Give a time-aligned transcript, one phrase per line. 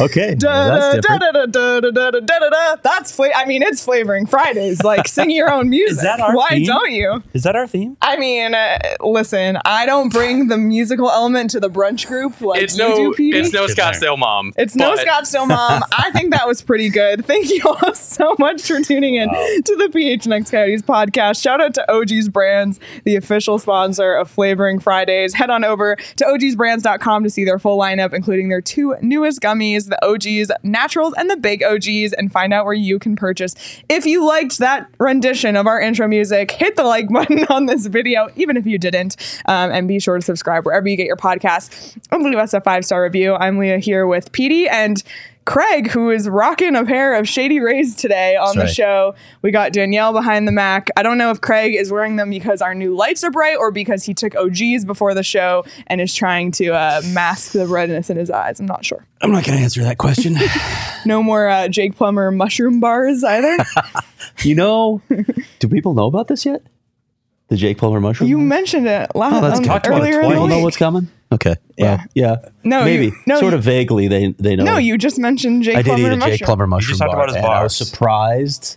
[0.00, 2.82] Okay, that's different.
[2.82, 4.82] That's fla- I mean, it's flavoring Fridays.
[4.82, 6.02] Like, sing your own music.
[6.02, 6.66] that our Why theme?
[6.66, 7.22] don't you?
[7.32, 7.96] Is that our theme?
[8.02, 12.62] I mean, uh, listen, I don't bring the musical element to the brunch group like
[12.62, 13.38] It's you no, do, Petey.
[13.38, 14.52] it's no Scottsdale mom.
[14.56, 15.82] It's no but- Scottsdale Mom.
[15.92, 17.24] I think that was pretty good.
[17.26, 21.42] Thank you all so much for tuning in to the PHNX Coyotes podcast.
[21.42, 25.34] Shout out to OG's Brands, the official sponsor of Flavoring Fridays.
[25.34, 29.88] Head on over to ogsbrands.com to see their full lineup, including their two newest gummies,
[29.88, 33.54] the OG's Naturals and the Big OGs, and find out where you can purchase.
[33.88, 37.86] If you liked that rendition of our intro music, hit the like button on this
[37.86, 41.16] video, even if you didn't, um, and be sure to subscribe wherever you get your
[41.16, 43.34] podcasts and leave us a five star review.
[43.34, 45.02] I'm Leah here with Petey and
[45.44, 48.70] Craig, who is rocking a pair of Shady Rays today on the right.
[48.70, 49.14] show.
[49.42, 50.88] We got Danielle behind the Mac.
[50.96, 53.70] I don't know if Craig is wearing them because our new lights are bright or
[53.70, 58.10] because he took OGs before the show and is trying to uh, mask the redness
[58.10, 58.60] in his eyes.
[58.60, 59.06] I'm not sure.
[59.22, 60.36] I'm not going to answer that question.
[61.06, 63.56] No more uh, Jake Plummer mushroom bars either.
[64.42, 65.00] you know,
[65.58, 66.62] do people know about this yet?
[67.48, 68.28] The Jake Plummer mushroom?
[68.28, 69.64] you mentioned it last Oh, that's um.
[69.64, 70.28] Talked about it twice.
[70.28, 71.08] People know what's coming?
[71.32, 71.54] Okay.
[71.76, 71.96] Yeah.
[71.96, 72.36] Well, yeah.
[72.64, 73.16] No, you- maybe.
[73.26, 74.64] no, sort you- of vaguely, they they know.
[74.64, 76.36] No, you just mentioned Jake I did Plummer eat a mushroom.
[76.36, 78.76] Jake Plummer mushroom talked bar, about his and I was surprised.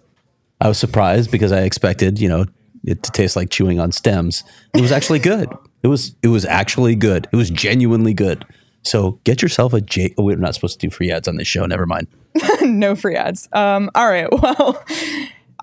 [0.61, 2.45] I was surprised because I expected, you know,
[2.85, 4.43] it to taste like chewing on stems.
[4.73, 5.49] It was actually good.
[5.81, 7.27] It was it was actually good.
[7.33, 8.45] It was genuinely good.
[8.83, 10.13] So get yourself a Jake.
[10.17, 11.65] Oh, we're not supposed to do free ads on this show.
[11.65, 12.07] Never mind.
[12.61, 13.49] no free ads.
[13.53, 14.27] Um, all right.
[14.41, 14.83] Well,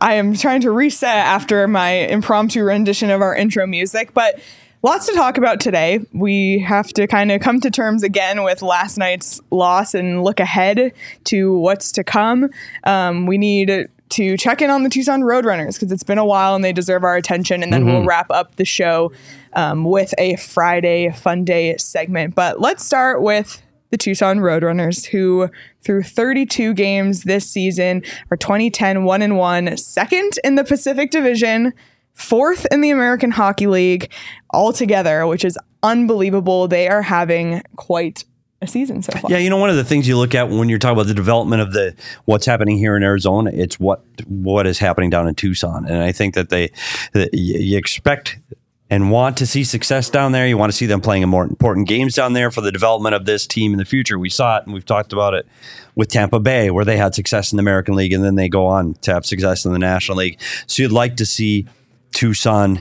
[0.03, 4.41] I am trying to reset after my impromptu rendition of our intro music, but
[4.83, 6.01] lots to talk about today.
[6.13, 10.41] We have to kind of come to terms again with last night's loss and look
[10.41, 10.93] ahead
[11.25, 12.51] to what's to come.
[12.85, 16.55] Um, we need to check in on the Tucson Roadrunners because it's been a while
[16.55, 17.63] and they deserve our attention.
[17.63, 19.13] And then we'll wrap up the show
[19.53, 22.35] um, with a Friday Fun Day segment.
[22.35, 25.49] But let's start with the Tucson Roadrunners, who
[25.83, 31.73] through 32 games this season are 2010 1 and 1, second in the Pacific Division,
[32.21, 34.13] fourth in the American Hockey League
[34.53, 36.69] altogether, which is unbelievable.
[36.69, 38.25] They are having quite
[38.63, 39.31] a season so far.
[39.31, 41.15] Yeah, you know, one of the things you look at when you're talking about the
[41.15, 41.95] development of the
[42.27, 46.13] what's happening here in Arizona, it's what what is happening down in Tucson, and I
[46.13, 46.71] think that they
[47.13, 48.39] that you expect
[48.91, 50.47] and want to see success down there.
[50.47, 53.25] You want to see them playing more important games down there for the development of
[53.25, 54.19] this team in the future.
[54.19, 55.47] We saw it, and we've talked about it
[55.95, 58.67] with Tampa Bay, where they had success in the American League, and then they go
[58.67, 60.41] on to have success in the National League.
[60.67, 61.67] So you'd like to see
[62.13, 62.81] Tucson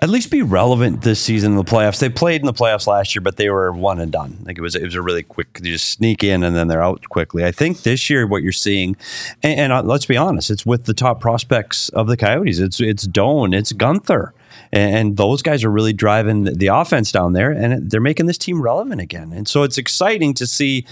[0.00, 1.98] at least be relevant this season in the playoffs.
[1.98, 4.38] They played in the playoffs last year, but they were one and done.
[4.44, 5.58] Like it was, it was a really quick.
[5.58, 7.44] They just sneak in and then they're out quickly.
[7.44, 8.96] I think this year what you're seeing,
[9.42, 12.60] and, and uh, let's be honest, it's with the top prospects of the Coyotes.
[12.60, 14.30] It's it's Doan, it's Guenther,
[14.70, 18.26] and, and those guys are really driving the, the offense down there, and they're making
[18.26, 19.32] this team relevant again.
[19.32, 20.86] And so it's exciting to see.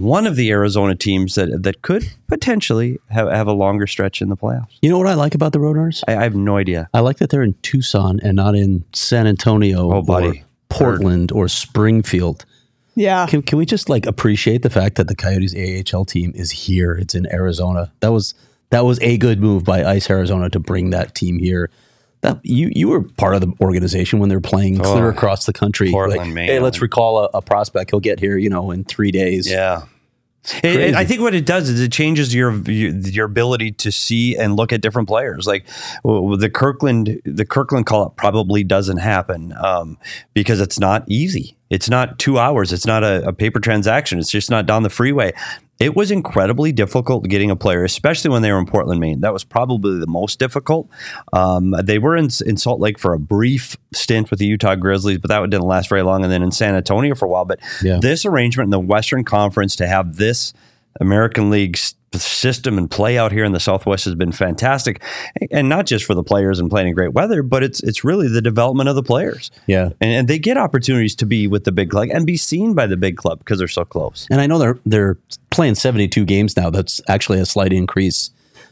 [0.00, 4.30] One of the Arizona teams that that could potentially have, have a longer stretch in
[4.30, 4.78] the playoffs.
[4.80, 6.02] You know what I like about the Roadrunners?
[6.08, 6.88] I, I have no idea.
[6.94, 10.44] I like that they're in Tucson and not in San Antonio Oh, or buddy.
[10.70, 12.46] Portland or Springfield.
[12.94, 13.26] Yeah.
[13.26, 16.92] Can, can we just like appreciate the fact that the Coyotes AHL team is here?
[16.94, 17.92] It's in Arizona.
[18.00, 18.34] That was
[18.70, 21.68] that was a good move by Ice Arizona to bring that team here.
[22.22, 25.46] That you you were part of the organization when they're playing oh, clear Oh, across
[25.46, 25.90] the country.
[25.90, 26.46] Portland, Like, man.
[26.48, 27.90] Hey, let's recall a, a prospect.
[27.90, 29.50] He'll get here, you know, in three days.
[29.50, 29.82] Yeah.
[30.62, 30.94] It- crazy.
[30.94, 34.72] I think what it does is it changes your your ability to see and look
[34.72, 35.46] at different players.
[35.46, 35.66] Like
[36.04, 39.98] the Kirkland the Kirkland call up probably doesn't happen um,
[40.32, 41.56] because it's not easy.
[41.68, 42.72] It's not two hours.
[42.72, 44.18] It's not a, a paper transaction.
[44.18, 45.32] It's just not down the freeway.
[45.80, 49.20] It was incredibly difficult getting a player, especially when they were in Portland, Maine.
[49.20, 50.90] That was probably the most difficult.
[51.32, 55.18] Um, they were in, in Salt Lake for a brief stint with the Utah Grizzlies,
[55.18, 56.22] but that didn't last very long.
[56.22, 57.46] And then in San Antonio for a while.
[57.46, 57.98] But Yeah.
[58.00, 60.52] this arrangement in the Western Conference to have this
[61.00, 61.78] American League
[62.12, 65.00] system and play out here in the Southwest has been fantastic,
[65.52, 68.26] and not just for the players and playing in great weather, but it's it's really
[68.26, 69.90] the development of the players, Yeah.
[70.00, 72.88] and, and they get opportunities to be with the big club and be seen by
[72.88, 74.26] the big club because they're so close.
[74.28, 75.18] And I know they're they're
[75.50, 76.70] playing 72 games now.
[76.70, 78.30] That's actually a slight increase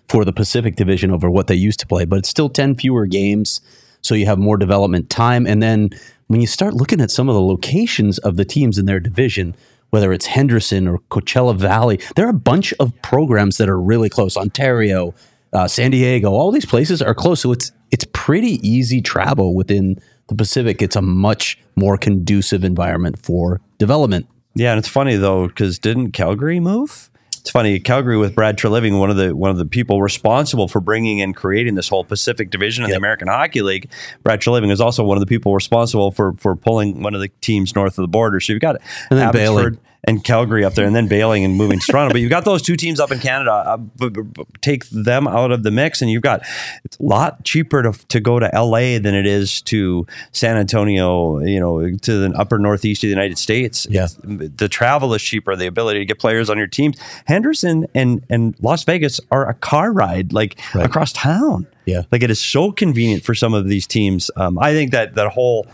[0.08, 3.06] for the Pacific Division over what they used to play, but it's still 10 fewer
[3.06, 3.60] games,
[4.00, 5.46] so you have more development time.
[5.46, 5.90] And then
[6.28, 9.54] when you start looking at some of the locations of the teams in their division,
[9.90, 14.08] whether it's Henderson or Coachella Valley, there are a bunch of programs that are really
[14.08, 14.36] close.
[14.36, 15.14] Ontario,
[15.52, 19.98] uh, San Diego, all these places are close, so it's it's pretty easy travel within
[20.28, 20.82] the Pacific.
[20.82, 24.26] It's a much more conducive environment for development.
[24.58, 27.10] Yeah, and it's funny though because didn't Calgary move?
[27.49, 30.81] it's funny Calgary with Brad Treliving, one of the one of the people responsible for
[30.81, 33.90] bringing and creating this whole Pacific Division of the American Hockey League.
[34.22, 37.28] Brad Treliving is also one of the people responsible for for pulling one of the
[37.40, 38.38] teams north of the border.
[38.38, 38.76] So you've got
[39.08, 39.88] And then Abbotsford Bailey.
[40.04, 42.12] And Calgary up there, and then bailing and moving to Toronto.
[42.12, 43.50] But you've got those two teams up in Canada.
[43.52, 46.40] Uh, b- b- b- take them out of the mix, and you've got
[46.84, 51.40] it's a lot cheaper to, to go to LA than it is to San Antonio.
[51.40, 53.86] You know, to the upper northeast of the United States.
[53.90, 54.04] Yeah.
[54.04, 54.16] It's-
[54.56, 55.56] the travel is cheaper.
[55.56, 56.96] The ability to get players on your teams.
[57.26, 60.86] Henderson and and Las Vegas are a car ride like Right.
[60.86, 61.66] across town.
[61.86, 62.02] Yeah.
[62.12, 64.30] like it is so convenient for some of these teams.
[64.36, 65.66] Um, I think that that whole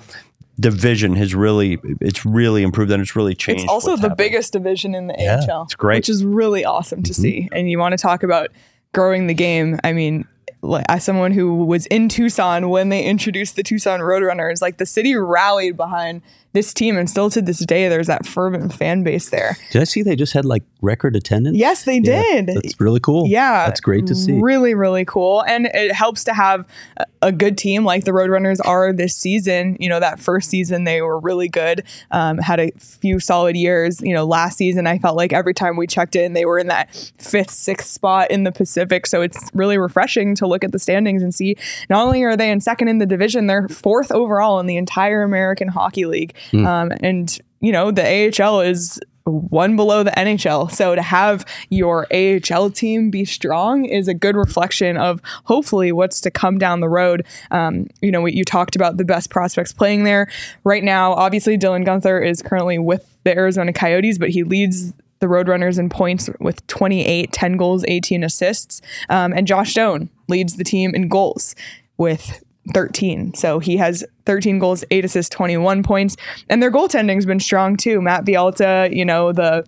[0.58, 3.64] division has really it's really improved and it's really changed.
[3.64, 4.16] It's also the happening.
[4.16, 5.62] biggest division in the Yeah, AHL.
[5.64, 5.98] it's great.
[5.98, 7.22] Which is really awesome to mm-hmm.
[7.22, 7.48] see.
[7.52, 8.50] And you want to talk about
[8.92, 9.78] growing the game.
[9.82, 10.26] I mean,
[10.62, 14.86] like, as someone who was in Tucson when they introduced the Tucson Roadrunners, like the
[14.86, 16.22] city rallied behind
[16.54, 19.58] this team, and still to this day, there's that fervent fan base there.
[19.70, 21.56] Did I see they just had like record attendance?
[21.58, 22.46] Yes, they Yeah, did.
[22.46, 23.26] That's really cool.
[23.28, 24.40] Yeah, That's great to see.
[24.40, 26.64] Really, really cool, and it helps to have
[26.96, 29.76] a- a good team like the Roadrunners are this season.
[29.80, 34.00] You know, that first season they were really good, um, had a few solid years.
[34.00, 36.68] You know, last season I felt like every time we checked in, they were in
[36.68, 39.06] that fifth, sixth spot in the Pacific.
[39.06, 41.56] So it's really refreshing to look at the standings and see
[41.90, 45.22] not only are they in second in the division, they're fourth overall in the entire
[45.22, 50.70] American Hockey League, um, and you know the AHL is one below the NHL.
[50.70, 56.20] So to have your AHL team be strong is a good reflection of hopefully what's
[56.22, 57.24] to come down the road.
[57.50, 60.30] Um, you know, you talked about the best prospects playing there
[60.62, 61.14] right now.
[61.14, 65.88] Obviously, Dylan Guenther is currently with the Arizona Coyotes, but he leads the Roadrunners in
[65.88, 68.82] points with 28, 10 goals, 18 assists.
[69.08, 71.54] Um, and Josh Doan leads the team in goals
[71.96, 73.34] with 13.
[73.34, 76.16] So he has 13 goals, 8 assists, 21 points.
[76.48, 78.00] And their goaltending's been strong too.
[78.00, 79.66] Matt Villalta, you know, the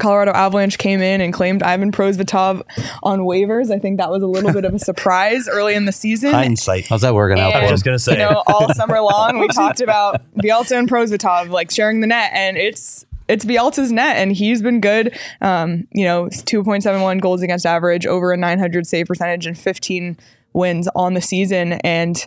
[0.00, 2.62] Colorado Avalanche came in and claimed Ivan Prosvetov
[3.02, 3.70] on waivers.
[3.70, 6.32] I think that was a little bit of a surprise early in the season.
[6.32, 6.88] hindsight.
[6.88, 8.12] How's that working out And, I was just gonna say.
[8.12, 12.30] you know, all summer long we talked about Villalta and Prosvetov like sharing the net,
[12.34, 15.16] and it's it's Villalta's net, and he's been good.
[15.40, 19.06] Um, you know, two point seven one goals against average, over a nine hundred save
[19.06, 20.18] percentage, and fifteen
[20.54, 21.74] wins on the season.
[21.84, 22.24] And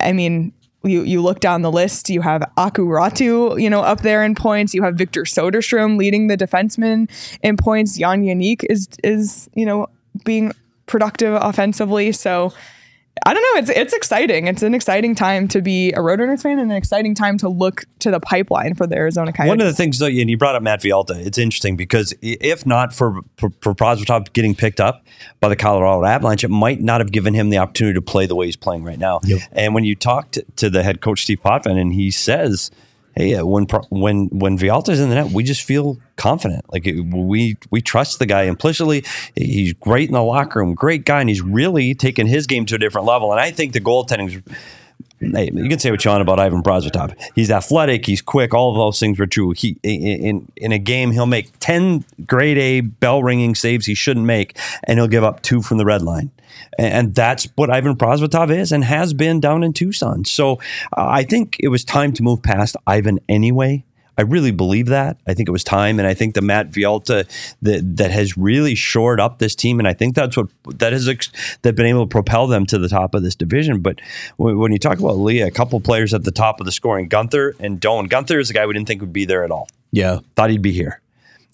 [0.00, 0.52] I mean.
[0.84, 4.36] You, you look down the list, you have Aku Raty, you know, up there in
[4.36, 4.72] points.
[4.72, 7.10] You have Victor Soderstrom leading the defensemen
[7.42, 7.98] in points.
[7.98, 9.88] Jan Jenik is is, you know,
[10.24, 10.52] being
[10.86, 12.12] productive offensively.
[12.12, 12.52] So
[13.24, 13.60] I don't know.
[13.60, 14.46] It's it's exciting.
[14.46, 17.84] It's an exciting time to be a Roadrunners fan and an exciting time to look
[18.00, 19.48] to the pipeline for the Arizona Coyotes.
[19.48, 22.66] One of the things, though, and you brought up Matt Villalta, it's interesting because if
[22.66, 25.04] not for for, for Prosvetov getting picked up
[25.40, 28.34] by the Colorado Avalanche, it might not have given him the opportunity to play the
[28.34, 29.20] way he's playing right now.
[29.24, 29.40] Yep.
[29.52, 32.70] And when you talk to, to the head coach Steve Potvin, and he says,
[33.16, 36.64] "Hey, uh, when when when Villalta's in the net, we just feel confident.
[36.72, 39.04] Like it, we we trust the guy implicitly.
[39.34, 42.74] He's great in the locker room, great guy, and he's really taken his game to
[42.74, 43.32] a different level.
[43.32, 44.42] And I think the goaltending
[45.18, 47.16] Hey, you can say what you want about Ivan Prosvetov.
[47.34, 48.04] He's athletic.
[48.04, 48.52] He's quick.
[48.52, 49.52] All of those things were true.
[49.52, 54.26] He in in a game he'll make ten grade A bell ringing saves he shouldn't
[54.26, 56.30] make, and he'll give up two from the red line.
[56.78, 60.24] And, that's what Ivan Prosvetov is and has been down in Tucson.
[60.24, 60.52] So
[60.96, 63.84] uh, I think it was time to move past Ivan anyway.
[64.18, 65.18] I really believe that.
[65.26, 67.28] I think it was time, and I think the Matt Villalta
[67.62, 70.48] that that has really shored up this team, and I think that's what
[70.78, 71.30] that has ex-
[71.62, 73.80] that been able to propel them to the top of this division.
[73.80, 74.00] But
[74.36, 77.08] when, when you talk about Leah, a couple players at the top of the scoring,
[77.08, 78.08] Guenther and Doan.
[78.08, 79.68] Guenther is a guy we didn't think would be there at all.
[79.92, 80.20] yeah.
[80.34, 81.00] Thought he'd be here.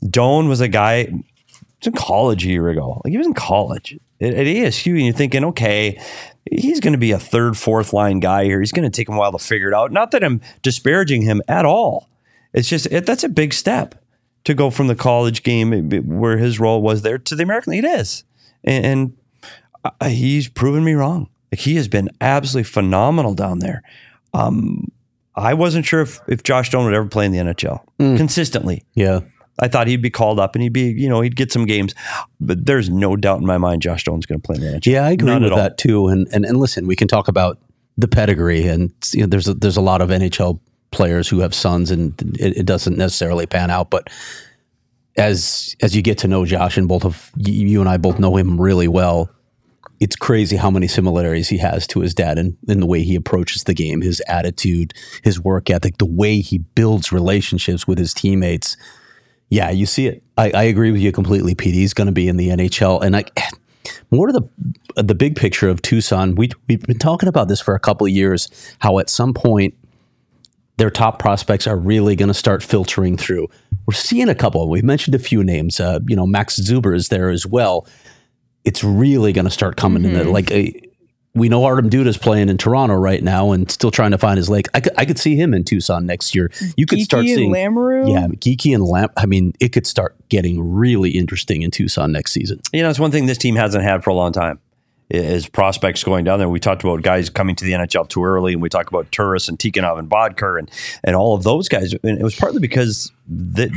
[0.09, 1.09] Doan was a guy
[1.85, 3.01] was in college a year ago.
[3.05, 6.01] Like he was in college at, at ASU, and you're thinking, okay,
[6.51, 8.61] he's going to be a third, fourth line guy here.
[8.61, 9.93] He's going to take him a while to figure it out.
[9.93, 12.09] Not that I'm disparaging him at all.
[12.53, 13.95] It's just it, that's a big step
[14.45, 17.85] to go from the college game where his role was there to the American League.
[17.85, 18.25] It is,
[18.65, 19.17] and, and
[19.85, 21.29] uh, he's proven me wrong.
[21.51, 23.83] Like he has been absolutely phenomenal down there.
[24.35, 24.91] Um,
[25.35, 28.85] I wasn't sure if, if Josh Doan would ever play in the NHL consistently.
[28.95, 29.21] Yeah.
[29.61, 31.95] I thought he'd be called up and he'd be, you know, he'd get some games.
[32.41, 34.87] But there's no doubt in my mind Josh Doan's going to play in the NHL.
[34.87, 36.09] Yeah, I agree with that too.
[36.09, 37.59] And, and and listen, we can talk about
[37.97, 40.59] the pedigree, and you know, there's a, there's a lot of NHL
[40.93, 43.91] players who have sons, and it, it doesn't necessarily pan out.
[43.91, 44.09] But
[45.17, 48.37] as as you get to know Josh, and both of you and I both know
[48.37, 49.31] him really well,
[50.01, 53.15] it's crazy how many similarities he has to his dad in, in the way he
[53.15, 58.15] approaches the game, his attitude, his work ethic, the way he builds relationships with his
[58.15, 58.77] teammates.
[59.49, 60.23] Yeah, you see it.
[60.39, 61.75] I, I agree with you completely, Pete.
[61.75, 63.25] He's going to be in the NHL, and I
[64.11, 66.35] more to the the big picture of Tucson.
[66.35, 68.49] We we've been talking about this for a couple of years.
[68.79, 69.75] How at some point
[70.77, 73.49] their top prospects are really going to start filtering through.
[73.87, 74.69] We're seeing a couple.
[74.69, 75.81] We've mentioned a few names.
[75.81, 77.87] Uh, you know, Max Szuber is there as well.
[78.65, 80.15] It's really going to start coming in.
[80.15, 80.73] The, like a,
[81.35, 84.37] we know Artem Duda is playing in Toronto right now and still trying to find
[84.37, 84.69] his leg.
[84.73, 86.51] I could, I could see him in Tucson next year.
[86.77, 88.11] You could Geekie start seeing Lamoureux?
[88.11, 89.09] Yeah, Geekie and Lam.
[89.17, 92.61] I mean, it could start getting really interesting in Tucson next season.
[92.73, 94.61] You know, it's one thing this team hasn't had for a long time
[95.13, 96.49] is prospects going down there.
[96.49, 99.49] We talked about guys coming to the NHL too early, and we talked about Turris
[99.49, 100.71] and Tikhonov and Boedker and
[101.05, 101.93] and all of those guys.
[102.03, 103.71] And it was partly because the,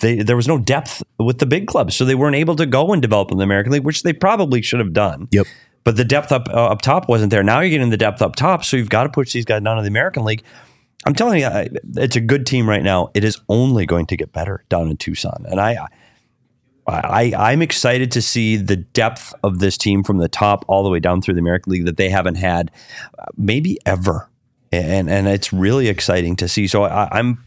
[0.00, 2.92] they, there was no depth with the big clubs, so they weren't able to go
[2.92, 5.28] and develop in the American League, which they probably should have done.
[5.30, 5.46] Yep.
[5.84, 7.42] But the depth up uh, up top wasn't there.
[7.44, 9.76] Now you're getting the depth up top, so you've got to push these guys down
[9.76, 10.42] to the American League.
[11.06, 13.10] I'm telling you, I- it's a good team right now.
[13.14, 15.86] It is only going to get better down in Tucson, and I,
[16.86, 20.90] I, I'm excited to see the depth of this team from the top all the
[20.90, 22.70] way down through the American League that they haven't had,
[23.18, 24.28] uh, maybe ever,
[24.70, 26.66] and and it's really exciting to see.
[26.66, 27.44] So I, I'm.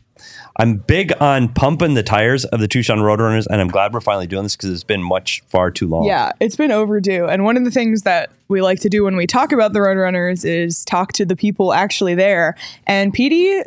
[0.60, 4.26] I'm big on pumping the tires of the Tucson Roadrunners, and I'm glad we're finally
[4.26, 6.06] doing this because it's been much far too long.
[6.06, 7.28] Yeah, it's been overdue.
[7.28, 9.80] And one of the things that we like to do when we talk about the
[9.80, 12.56] Roadrunners is talk to the people actually there.
[12.88, 13.62] And Petey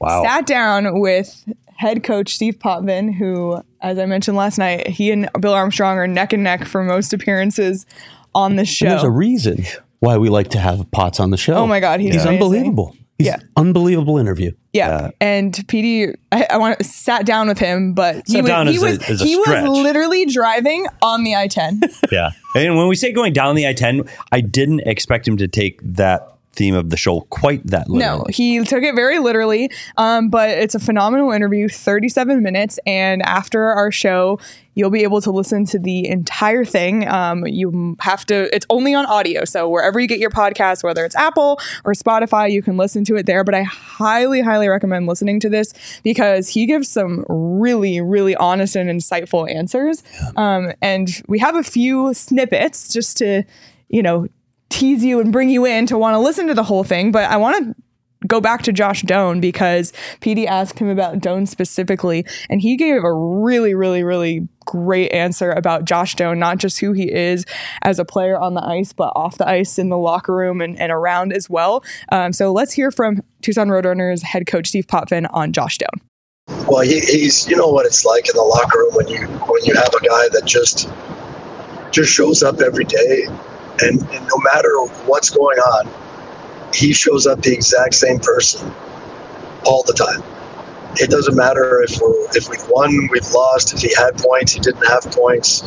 [0.00, 0.22] Wow.
[0.22, 5.28] sat down with head coach Steve Potvin, who, as I mentioned last night, he and
[5.40, 7.86] Bill Armstrong are neck and neck for most appearances
[8.34, 8.86] on the show.
[8.86, 9.64] And there's a reason
[10.00, 11.54] why we like to have Potts on the show.
[11.54, 12.94] Oh my God, he's he's unbelievable.
[13.18, 13.36] He's Yeah.
[13.56, 14.50] unbelievable interview.
[14.72, 18.66] Yeah, uh, and Petey, I, I want sat down with him, but he was down
[18.66, 21.80] he is a- was is a he was literally driving on the I-10.
[22.12, 22.30] Yeah.
[22.56, 24.02] And when we say going down the I 10,
[24.32, 28.18] I didn't expect him to take that theme of the show quite that literally.
[28.18, 29.70] No, he took it very literally.
[29.96, 32.78] Um, but it's a phenomenal interview, 37 minutes.
[32.86, 34.38] And after our show,
[34.74, 37.06] you'll be able to listen to the entire thing.
[37.08, 39.44] Um, you have to, it's only on audio.
[39.44, 43.16] So wherever you get your podcast, whether it's Apple or Spotify, you can listen to
[43.16, 43.44] it there.
[43.44, 48.76] But I highly, highly recommend listening to this because he gives some really, really honest
[48.76, 50.02] and insightful answers.
[50.36, 53.44] Um, and we have a few snippets just to,
[53.88, 54.26] you know,
[54.74, 57.12] tease you and bring you in to want to listen to the whole thing.
[57.12, 57.82] But I want to
[58.26, 63.04] go back to Josh Doan because Petey asked him about Doan specifically, and he gave
[63.04, 67.44] a really, really, really great answer about Josh Doan, not just who he is
[67.82, 70.80] as a player on the ice, but off the ice in the locker room and,
[70.80, 71.84] and around as well.
[72.10, 76.00] Um, so let's hear from Tucson Roadrunners head coach Steve Potvin on Josh Doan.
[76.66, 79.64] Well, he, he's you know what it's like in the locker room when you when
[79.64, 80.88] you have a guy that just
[81.90, 83.28] just shows up every day,
[83.82, 84.70] and, and no matter
[85.06, 85.90] what's going on,
[86.74, 88.74] he shows up the exact same person
[89.66, 90.22] all the time.
[90.96, 94.60] It doesn't matter if we're if we've won, we've lost, if he had points, he
[94.60, 95.62] didn't have points.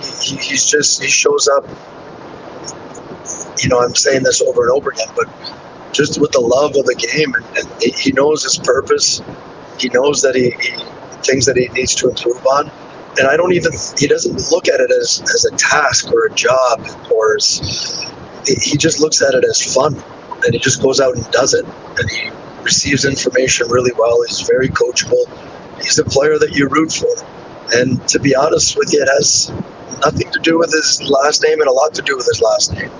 [0.00, 1.66] He, he, he's just he shows up.
[3.62, 5.28] You know, I'm saying this over and over again, but
[5.92, 9.20] just with the love of the game, and, and he- he knows his purpose
[9.78, 10.72] he knows that he, he
[11.24, 12.70] things that he needs to improve on
[13.20, 16.34] and i don't even he doesn't look at it as, as a task or a
[16.34, 16.80] job
[17.12, 18.10] or as
[18.46, 19.94] he just looks at it as fun
[20.44, 21.66] and he just goes out and does it.
[21.98, 22.30] And he
[22.62, 24.22] receives information really well.
[24.26, 25.26] He's very coachable.
[25.78, 27.08] He's a player that you root for.
[27.74, 29.52] And to be honest with you it has
[30.00, 32.74] nothing to do with his last name and a lot to do with his last
[32.74, 32.90] name.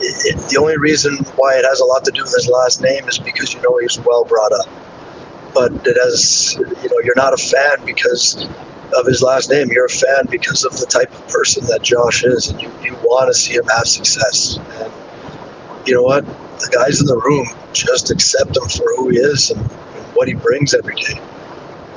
[0.00, 2.82] It, it- the only reason why it has a lot to do with his last
[2.82, 4.68] name is because you know he was well brought up.
[5.54, 8.48] But it has you know you're not a fan because
[8.96, 12.24] of his last name you're a fan because of the type of person that josh
[12.24, 14.58] is and you, you want to see him have success.
[14.80, 14.92] And
[15.86, 16.24] you know what?
[16.26, 20.28] The guys in the room just accept him for who he is and, and what
[20.28, 21.20] he brings every day.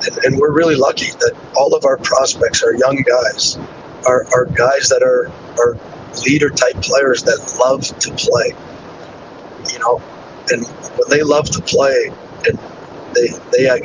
[0.06, 3.58] And, and we're really lucky that all of our prospects are young guys
[4.06, 5.78] are, are guys that are are
[6.24, 8.52] leader type players that love to play
[9.72, 10.02] you know?
[10.50, 12.10] And when they love to play
[12.46, 12.58] and
[13.14, 13.84] they they and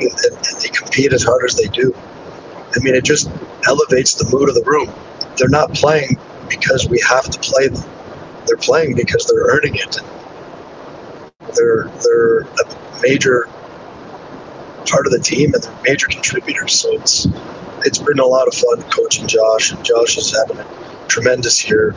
[0.60, 1.94] they compete as hard as they do.
[2.76, 3.28] I mean, it just
[3.68, 4.92] elevates the mood of the room.
[5.38, 7.84] They're not playing because we have to play them.
[8.46, 9.96] They're playing because they're earning it.
[11.56, 13.48] They're they're a major
[14.88, 16.74] part of the team and they're major contributors.
[16.74, 17.26] So it's
[17.84, 21.94] it's been a lot of fun coaching Josh, and Josh is having a tremendous year.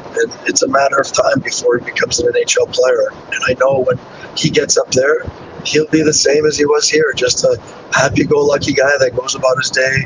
[0.00, 3.10] And it's a matter of time before he becomes an NHL player.
[3.32, 3.98] And I know when
[4.36, 5.18] he gets up there,
[5.66, 7.60] he'll be the same as he was here, just a
[7.92, 10.04] happy-go-lucky guy that goes about his day,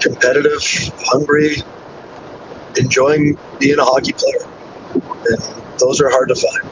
[0.00, 0.62] competitive,
[0.98, 1.56] hungry,
[2.76, 4.48] enjoying being a hockey player.
[4.94, 6.70] And those are hard to find.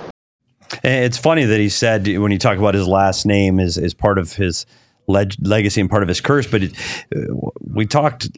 [0.83, 4.19] It's funny that he said when you talk about his last name is, is part
[4.19, 4.67] of his
[5.07, 6.73] leg- legacy and part of his curse, but it,
[7.61, 8.29] we talked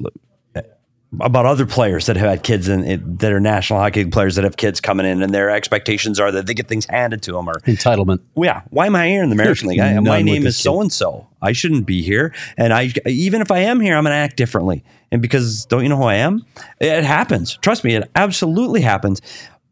[1.21, 4.45] about other players that have had kids and that are national hockey League players that
[4.45, 7.49] have kids coming in and their expectations are that they get things handed to them
[7.49, 8.21] or Entitlement.
[8.37, 10.93] yeah why am i here in the american league I, my name is so and
[10.93, 14.17] so i shouldn't be here and i even if i am here i'm going to
[14.19, 16.45] act differently and because don't you know who i am
[16.79, 19.23] it happens trust me it absolutely happens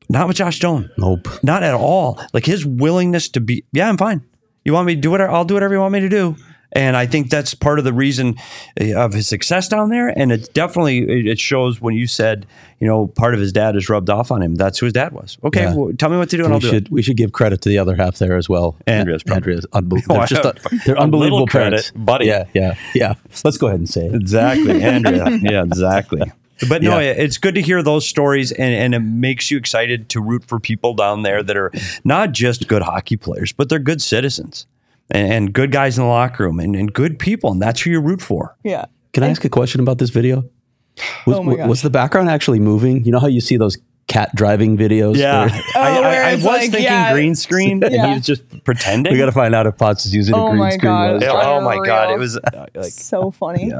[0.08, 1.28] not with josh doan Nope.
[1.42, 2.18] not at all.
[2.32, 4.24] Like his willingness to be, yeah, I'm fine.
[4.64, 5.32] You want me to do whatever?
[5.32, 6.36] I'll do whatever you want me to do.
[6.72, 8.34] And I think that's part of the reason
[8.80, 10.08] uh, of his success down there.
[10.08, 12.44] And it definitely it- shows when you said,
[12.80, 14.54] you know, part of his dad is rubbed off on him.
[14.56, 15.38] That's who his dad was.
[15.44, 15.74] Okay, Yeah.
[15.74, 16.92] well, tell me what to do, and we I'll do should it.
[16.92, 18.76] we should give credit to the other half there as well.
[18.86, 20.16] Andrea's Andrea's unbelievable.
[20.16, 21.90] Oh, They're, just a- they're unbelievable credit, parents.
[21.92, 22.26] buddy.
[22.26, 23.14] Yeah, yeah, yeah.
[23.44, 24.14] Let's go ahead and say it.
[24.14, 25.28] Exactly, Andrea.
[25.42, 26.20] yeah, exactly.
[26.68, 27.10] But no, Yeah.
[27.12, 30.58] it's good to hear those stories, and, and it makes you excited to root for
[30.58, 31.70] people down there that are
[32.04, 34.66] not just good hockey players, but they're good citizens
[35.10, 37.90] and, and good guys in the locker room and, and good people, and that's who
[37.90, 38.56] you root for.
[38.64, 38.86] Yeah.
[39.12, 40.44] Can I ask a question about this video?
[41.26, 41.68] Was, Oh my gosh.
[41.68, 43.04] was the background actually moving?
[43.04, 43.76] You know how you see those
[44.08, 45.16] cat driving videos?
[45.16, 47.12] Yeah, where- Oh, I, I, I was like, thinking yeah.
[47.12, 48.08] green screen, and Yeah.
[48.08, 49.12] he was just pretending.
[49.12, 50.80] we got to find out if Potts is using Oh a green my screen.
[50.92, 51.14] God.
[51.14, 51.24] was.
[51.24, 52.38] oh my god, it was
[52.74, 53.72] like so funny.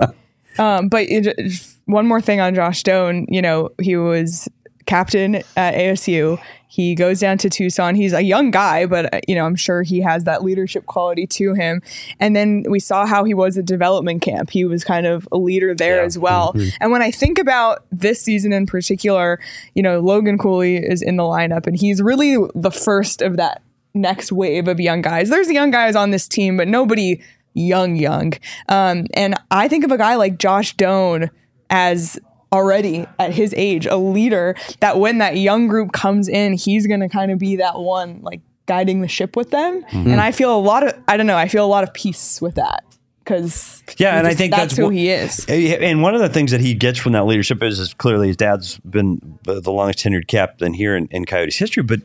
[0.58, 4.48] Um, but it, one more thing on Josh Doan, you know, he was
[4.86, 6.40] captain at ASU.
[6.68, 7.94] He goes down to Tucson.
[7.94, 11.26] He's a young guy, but uh, you know, I'm sure he has that leadership quality
[11.26, 11.80] to him.
[12.20, 14.50] And then we saw how he was at development camp.
[14.50, 16.54] He was kind of a leader there as well.
[16.80, 19.40] And when I think about this season in particular,
[19.74, 23.62] you know, Logan Cooley is in the lineup, and he's really the first of that
[23.94, 25.30] next wave of young guys.
[25.30, 27.22] There's young guys on this team, but nobody
[27.54, 28.34] young, young.
[28.68, 31.30] Um, and I think of a guy like Josh Doan
[31.70, 32.18] as
[32.52, 37.00] already at his age, a leader that when that young group comes in, he's going
[37.00, 39.82] to kind of be that one like guiding the ship with them.
[39.82, 40.10] Mm-hmm.
[40.10, 42.40] And I feel a lot of, I don't know, I feel a lot of peace
[42.40, 42.84] with that
[43.20, 45.44] because Yeah, and I think that's, that's who what- he is.
[45.48, 48.36] And one of the things that he gets from that leadership is, is clearly his
[48.36, 52.00] dad's been the longest tenured captain here in, in Coyotes history, but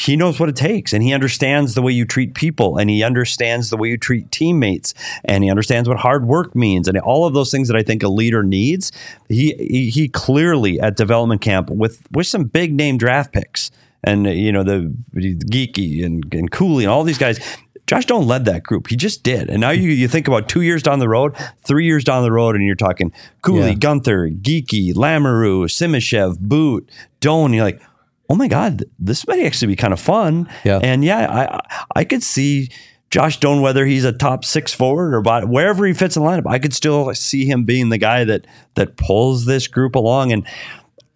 [0.00, 3.02] he knows what it takes and he understands the way you treat people and he
[3.02, 7.26] understands the way you treat teammates and he understands what hard work means and all
[7.26, 8.92] of those things that I think a leader needs.
[9.28, 13.70] He he, he clearly at development camp with with some big name draft picks
[14.02, 17.38] and you know the, the geekie and, and Cooley and all these guys.
[17.86, 18.86] Josh Doan led that group.
[18.86, 19.50] He just did.
[19.50, 22.30] And now you, you think about two years down the road, three years down the
[22.30, 23.74] road, and you're talking Cooley, Yeah.
[23.74, 26.84] Guenther, Geekie, Lamoureux, Simashev, But,
[27.18, 27.52] Doan.
[27.52, 27.82] You're like,
[28.30, 30.48] oh my God, this might actually be kind of fun.
[30.64, 30.78] Yeah.
[30.82, 31.60] And yeah, I
[32.00, 32.70] I could see
[33.10, 36.28] Josh Doan, whether he's a top six forward or bot, wherever he fits in the
[36.28, 40.32] lineup, I could still see him being the guy that that pulls this group along.
[40.32, 40.46] And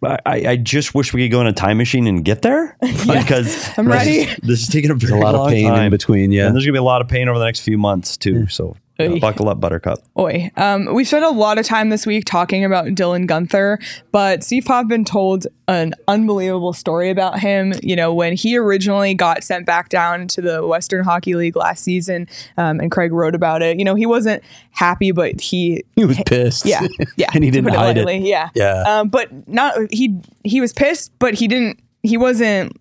[0.03, 3.69] I, I just wish we could go in a time machine and get there because
[3.77, 4.17] I'm this ready.
[4.19, 5.85] is- This is taking a very a lot of pain time.
[5.85, 6.31] in between.
[6.31, 6.47] Yeah.
[6.47, 8.45] And there's gonna be a lot of pain over the next few months too.
[8.47, 9.99] So uh, buckle up, Buttercup.
[10.17, 10.51] Oi.
[10.55, 13.77] Um, we spent a lot of time this week talking about Dylan Guenther,
[14.11, 17.73] but Steve Potvin told an unbelievable story about him.
[17.83, 21.83] You know, when he originally got sent back down to the Western Hockey League last
[21.83, 22.27] season,
[22.57, 23.77] um, and Craig wrote about it.
[23.77, 26.65] You know, he wasn't happy, but he he was pissed.
[26.65, 26.85] yeah,
[27.17, 28.23] yeah, and he didn't hide lightly, it.
[28.23, 28.83] Yeah, Yeah.
[28.83, 30.19] Um, but not he.
[30.43, 31.79] He was pissed, but he didn't.
[32.03, 32.77] He wasn't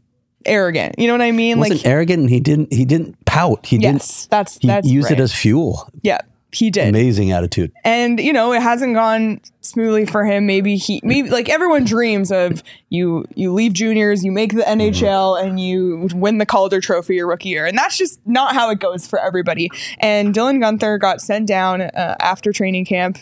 [0.46, 0.98] arrogant.
[0.98, 1.58] You know what I mean?
[1.58, 3.66] wasn't like, arrogant and he didn't he didn't pout.
[3.66, 5.18] He yes, didn't he that's used right.
[5.18, 5.88] it as fuel.
[6.02, 6.18] yeah.
[6.52, 6.86] He did.
[6.88, 7.72] Amazing attitude.
[7.84, 12.30] and you know it hasn't gone smoothly for him maybe he maybe like everyone dreams
[12.30, 17.16] of you you leave juniors you make the nhl and you win the calder trophy
[17.16, 21.00] your rookie year and that's just not how it goes for everybody and dylan guenther
[21.00, 23.18] got sent down uh, after training camp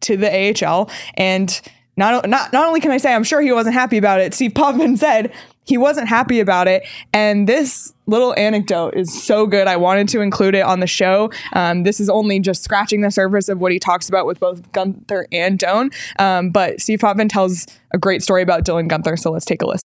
[0.00, 1.60] to the ahl and
[1.96, 4.54] not, not not only can i say i'm sure he wasn't happy about it steve
[4.54, 5.32] potvin said
[5.64, 6.86] he wasn't happy about it.
[7.12, 9.66] And this little anecdote is so good.
[9.66, 11.30] I wanted to include it on the show.
[11.52, 14.70] Um, this is only just scratching the surface of what he talks about with both
[14.72, 15.90] guenther and doan.
[16.18, 19.66] Um, but steve potvin tells a great story about dylan guenther so let's take a
[19.66, 19.82] listen.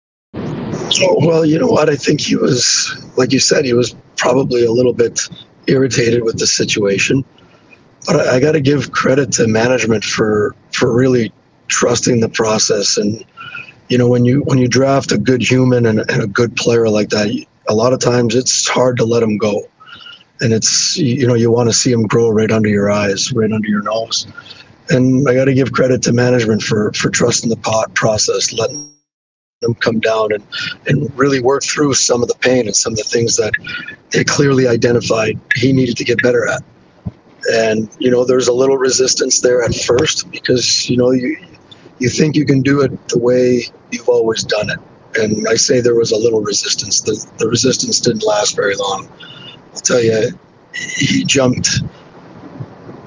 [1.18, 1.90] Well, you know what?
[1.90, 5.28] I think he was, like you said, he was probably a little bit
[5.68, 7.26] irritated with the situation.
[8.06, 11.34] But I, I got to give credit to management for for really
[11.68, 12.98] trusting the process.
[12.98, 13.24] And
[13.90, 16.90] you know, when you when you draft a good human and, and a good player
[16.90, 19.64] like that, a lot of times it's hard to let him go.
[20.42, 23.52] And it's you know you want to see him grow right under your eyes, right
[23.52, 24.28] under your nose.
[24.90, 28.92] And I got to give credit to management for for trusting the pot process, letting
[29.62, 30.44] them come down and
[30.88, 33.54] and really work through some of the pain and some of the things that
[34.12, 36.64] they clearly identified he needed to get better at.
[37.54, 41.38] And you know, there's a little resistance there at first because you know you
[42.00, 44.80] you think you can do it the way you've always done it.
[45.18, 47.02] And I say there was a little resistance.
[47.02, 49.10] The the resistance didn't last very long.
[49.74, 50.30] I'll tell you,
[50.76, 51.82] he jumped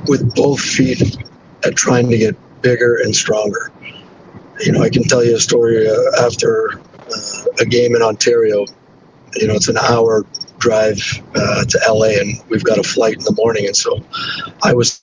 [0.09, 1.03] with both feet
[1.65, 3.71] at trying to get bigger and stronger.
[4.61, 8.67] you know, I can tell you a story uh, after uh, a game in Ontario.
[9.37, 10.25] You know, it's an hour
[10.59, 11.01] drive
[11.37, 13.99] uh, to LA, and we've got a flight in the morning, and so
[14.65, 15.03] I was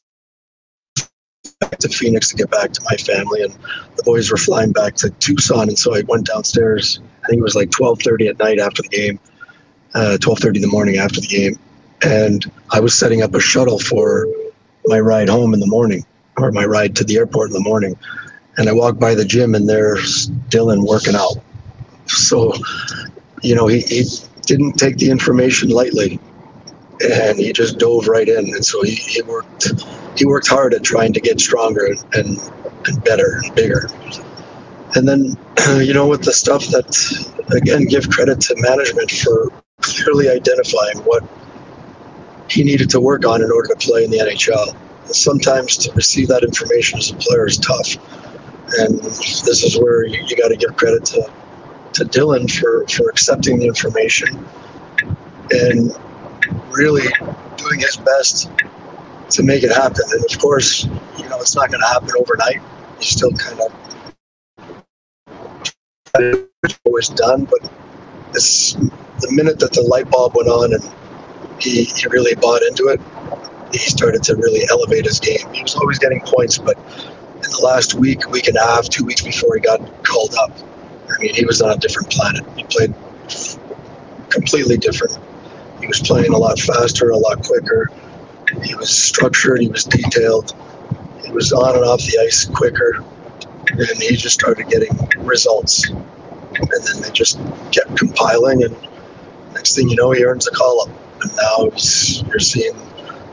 [1.79, 3.53] to Phoenix to get back to my family, and
[3.95, 6.99] the boys were flying back to Tucson, and so I went downstairs.
[7.23, 9.19] I think it was like 12:30 at night after the game,
[9.93, 11.59] uh, 12:30 in the morning after the game,
[12.03, 14.27] and I was setting up a shuttle for
[14.87, 16.05] my ride home in the morning,
[16.37, 17.97] or my ride to the airport in the morning,
[18.57, 21.37] and I walked by the gym, and there's Dylan working out.
[22.07, 22.53] So,
[23.41, 24.05] you know, he, he
[24.45, 26.19] didn't take the information lightly
[27.01, 28.53] and he just dove right in.
[28.53, 29.67] And so he, he worked
[30.17, 32.37] he worked hard at trying to get stronger and,
[32.87, 33.89] and, better and bigger.
[34.95, 35.35] And then,
[35.85, 36.87] you know, with the stuff that,
[37.51, 41.23] again, give credit to management for clearly identifying what
[42.49, 44.77] he needed to work on in order to play in the NHL.
[45.13, 47.97] Sometimes to receive that information as a player is tough.
[48.79, 51.29] And this is where you, you got to give credit to,
[51.93, 54.45] to Dylan for, for accepting the information
[55.51, 55.91] and
[56.75, 57.07] really
[57.57, 58.49] doing his best
[59.31, 60.03] to make it happen.
[60.11, 60.85] And of course,
[61.17, 62.61] you know, it's not going to happen overnight.
[62.99, 63.73] He's still kind of
[66.85, 67.71] always done, but
[68.33, 70.83] it's the minute that the light bulb went on and
[71.61, 73.01] he, he really bought into it,
[73.71, 75.53] he started to really elevate his game.
[75.53, 79.03] He was always getting points, but in the last week, week and a half, two
[79.05, 80.51] weeks before he got called up,
[81.09, 82.45] I mean, he was on a different planet.
[82.55, 82.93] He played
[84.29, 85.17] completely different.
[85.79, 87.89] He was playing a lot faster, a lot quicker.
[88.63, 89.61] He was structured.
[89.61, 90.55] He was detailed.
[91.23, 93.03] He was on and off the ice quicker,
[93.69, 95.89] and he just started getting results.
[95.89, 97.39] And then they just
[97.71, 98.75] kept compiling, and
[99.53, 100.89] next thing you know, he earns a call up.
[101.21, 102.73] And now he's, you're seeing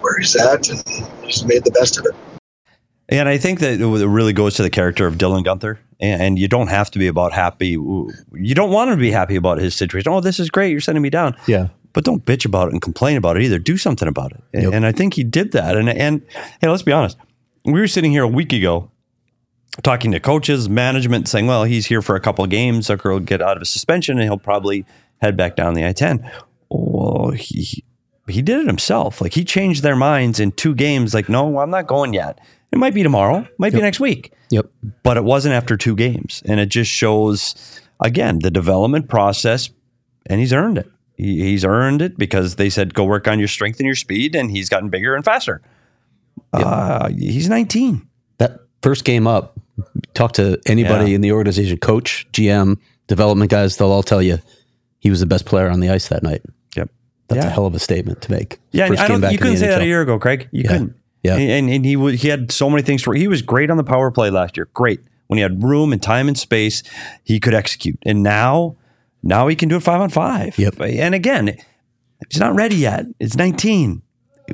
[0.00, 0.82] where he's at, and
[1.22, 2.14] he's made the best of it.
[3.08, 5.78] And I think that it really goes to the character of Dylan Guenther.
[6.00, 7.68] And you don't have to be about happy.
[7.68, 10.10] You don't want him to be happy about his situation.
[10.10, 10.72] Oh, this is great.
[10.72, 11.36] You're sending me down.
[11.46, 11.68] Yeah.
[11.92, 13.58] But don't bitch about it and complain about it either.
[13.58, 14.42] Do something about it.
[14.54, 14.72] Yep.
[14.72, 15.76] And I think he did that.
[15.76, 16.22] And and
[16.60, 17.18] hey, let's be honest.
[17.64, 18.90] We were sitting here a week ago
[19.82, 22.88] talking to coaches, management, saying, well, he's here for a couple of games.
[22.88, 24.84] Zucker will get out of a suspension and he'll probably
[25.20, 26.30] head back down the I 10.
[26.68, 27.84] Well, he,
[28.28, 29.20] he did it himself.
[29.20, 31.14] Like he changed their minds in two games.
[31.14, 32.38] Like, no, I'm not going yet.
[32.70, 34.32] It might be tomorrow, might be next week.
[34.50, 34.66] Yep.
[35.02, 36.42] But it wasn't after two games.
[36.46, 39.68] And it just shows, again, the development process,
[40.26, 40.90] and he's earned it.
[41.22, 44.34] He, he's earned it because they said, go work on your strength and your speed,
[44.34, 45.60] and he's gotten bigger and faster.
[46.52, 48.06] Uh, he's 19.
[48.38, 49.58] That first game up,
[50.14, 51.14] talk to anybody Yeah.
[51.16, 54.38] in the organization, coach, GM, development guys, they'll all tell you
[54.98, 56.42] he was the best player on the ice that night.
[56.76, 56.90] Yep.
[57.28, 57.50] That's Yeah.
[57.50, 58.58] a hell of a statement to make.
[58.72, 60.48] Yeah, First I don't, you couldn't say that a year ago, Craig.
[60.52, 60.94] You couldn't.
[61.22, 61.36] Yeah.
[61.36, 63.14] And, and he was he had so many things for.
[63.14, 64.68] He was great on the power play last year.
[64.74, 66.82] Great when he had room and time and space,
[67.22, 67.96] he could execute.
[68.04, 68.76] And now,
[69.22, 70.58] now he can do it five on five.
[70.58, 70.80] Yep.
[70.80, 71.56] And again,
[72.28, 73.06] he's not ready yet.
[73.18, 74.02] It's 19.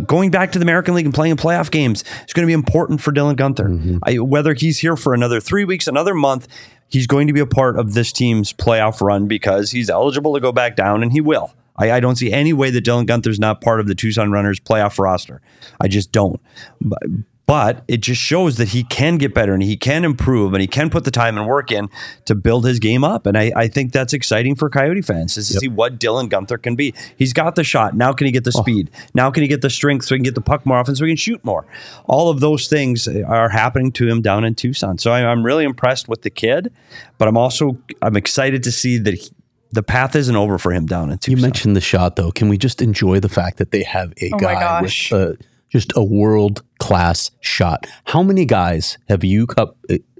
[0.07, 2.52] Going back to the American League and playing in playoff games is going to be
[2.52, 3.68] important for Dylan Guenther.
[3.68, 3.98] Mm-hmm.
[4.02, 6.46] I, whether he's here for another three weeks, another month,
[6.88, 10.40] he's going to be a part of this team's playoff run because he's eligible to
[10.40, 11.54] go back down, and he will.
[11.76, 14.61] I, I don't see any way that Dylan Guenther's not part of the Tucson Runners
[14.61, 15.40] playoff roster.
[15.81, 16.40] I just don't.
[16.81, 17.02] But,
[17.49, 20.67] but it just shows that he can get better and he can improve and he
[20.67, 21.89] can put the time and work in
[22.27, 23.25] to build his game up.
[23.25, 26.61] And I, I think that's exciting for Coyote fans is to see what Dylan Guenther
[26.63, 26.93] can be.
[27.17, 27.97] He's got the shot.
[27.97, 28.91] Now can he get the speed?
[29.15, 31.07] Now can he get the strength so he can get the puck more often so
[31.07, 31.67] he can shoot more?
[32.05, 34.99] All of those things are happening to him down in Tucson.
[34.99, 36.71] So I, I'm really impressed with the kid,
[37.17, 39.31] but I'm also I'm excited to see that he,
[39.73, 41.39] the path isn't over for him down in Tucson.
[41.39, 42.31] You mentioned the shot, though.
[42.31, 45.11] Can we just enjoy the fact that they have a Oh guy gosh.
[45.13, 47.87] with uh, just a world class shot?
[48.05, 49.67] How many guys have you, uh,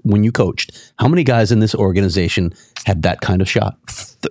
[0.03, 2.53] when you coached, how many guys in this organization
[2.85, 3.77] had that kind of shot?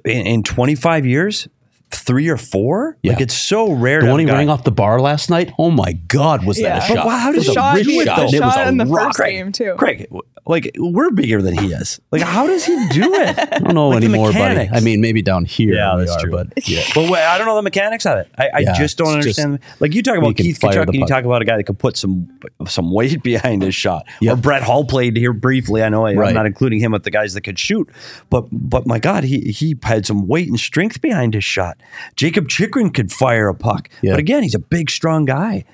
[0.04, 1.48] In, in 25 years,
[1.90, 2.96] three or four?
[3.02, 3.12] Yeah.
[3.12, 4.00] Like it's so rare.
[4.00, 5.52] The to one he have guy- rang off the bar last night?
[5.58, 6.78] Oh my God, was Yeah.
[6.78, 7.06] that a But shot?
[7.06, 8.16] wow, how did was the a shot, rich he- shot.
[8.16, 9.16] the it was shot a in the rock.
[9.16, 9.74] first game too.
[9.78, 10.06] Craig,
[10.46, 12.00] like we're bigger than he is.
[12.10, 13.38] Like how does he do it?
[13.52, 14.68] I don't know Like anymore, buddy.
[14.72, 15.74] I mean, maybe down here.
[15.74, 16.30] Yeah, that's are, true.
[16.30, 16.82] But yeah.
[16.94, 18.28] But wait, I don't know the mechanics of it.
[18.36, 19.76] I, I Yeah, just don't it's just- understand.
[19.80, 21.78] like you talk about Keith fire Tkachuk and you talk about a guy that could
[21.78, 22.28] put some
[22.66, 24.04] some weight behind his shot.
[24.20, 24.32] Yep.
[24.38, 25.82] Or Brett Hull played here briefly.
[25.82, 26.28] I know I, Right.
[26.28, 27.88] I'm not including him with the guys that could shoot,
[28.30, 31.77] but but my God, he he had some weight and strength behind his shot.
[32.16, 34.12] Jakob Chychrun could fire a puck, Yeah.
[34.12, 35.64] but again, he's a big, strong guy.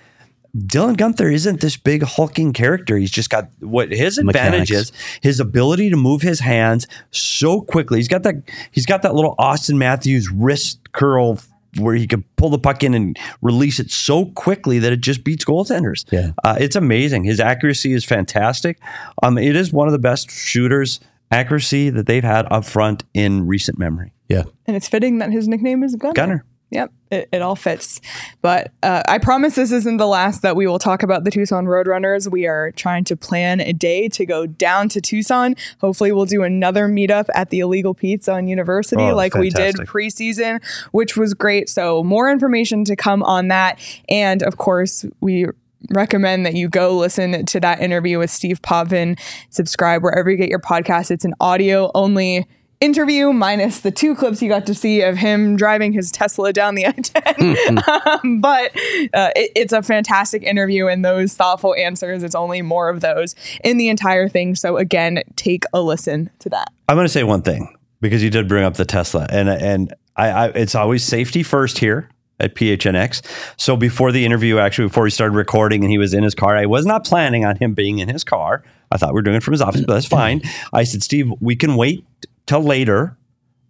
[0.56, 2.96] Dylan Guenther isn't this big hulking character.
[2.96, 4.70] He's just got what his advantage Mechanics.
[4.70, 7.98] is his ability to move his hands so quickly.
[7.98, 8.36] He's got that
[8.70, 11.40] he's got that little Austin Matthews wrist curl
[11.78, 15.24] where he could pull the puck in and release it so quickly that it just
[15.24, 16.04] beats goaltenders.
[16.12, 16.30] Yeah.
[16.44, 17.24] Uh, it's amazing.
[17.24, 18.78] His accuracy is fantastic.
[19.24, 21.00] Um, it is one of the best shooters
[21.34, 24.12] accuracy that they've had up front in recent memory.
[24.28, 24.44] Yeah.
[24.66, 26.14] And it's fitting that his nickname is Gunner.
[26.14, 26.44] Gunner.
[26.70, 28.00] Yep, it, it all fits.
[28.42, 31.66] But uh, I promise this isn't the last that we will talk about the Tucson
[31.66, 32.28] Roadrunners.
[32.28, 35.54] We are trying to plan a day to go down to Tucson.
[35.80, 39.76] Hopefully, we'll do another meetup at the Illegal Pizza on University Oh, like we did
[39.76, 41.68] preseason, which was great.
[41.68, 43.78] So, more information to come on that.
[44.08, 45.46] And of course, we
[45.90, 49.16] recommend that you go listen to that interview with Steve Potvin.
[49.50, 51.10] Subscribe wherever you get your podcast.
[51.10, 52.46] It's an audio only
[52.80, 56.74] interview minus the two clips you got to see of him driving his Tesla down
[56.74, 57.88] the I-10.
[58.24, 58.72] um, but
[59.14, 62.22] uh, it- it's a fantastic interview and those thoughtful answers.
[62.22, 64.54] It's only more of those in the entire thing.
[64.54, 66.72] So again, take a listen to that.
[66.88, 69.94] I'm going to say one thing because you did bring up the Tesla, and and
[70.16, 73.22] I, I it's always safety first here at PHNX.
[73.56, 76.56] So before the interview, actually, before we started recording, and he was in his car,
[76.56, 78.64] I was not planning on him being in his car.
[78.90, 80.42] I thought we were doing it from his office, but that's fine.
[80.72, 82.04] I said, Steve, we can wait
[82.46, 83.16] till later.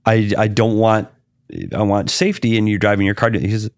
[0.07, 1.09] I I don't want
[1.74, 3.31] I want safety, and you're driving your car.
[3.31, 3.70] He says.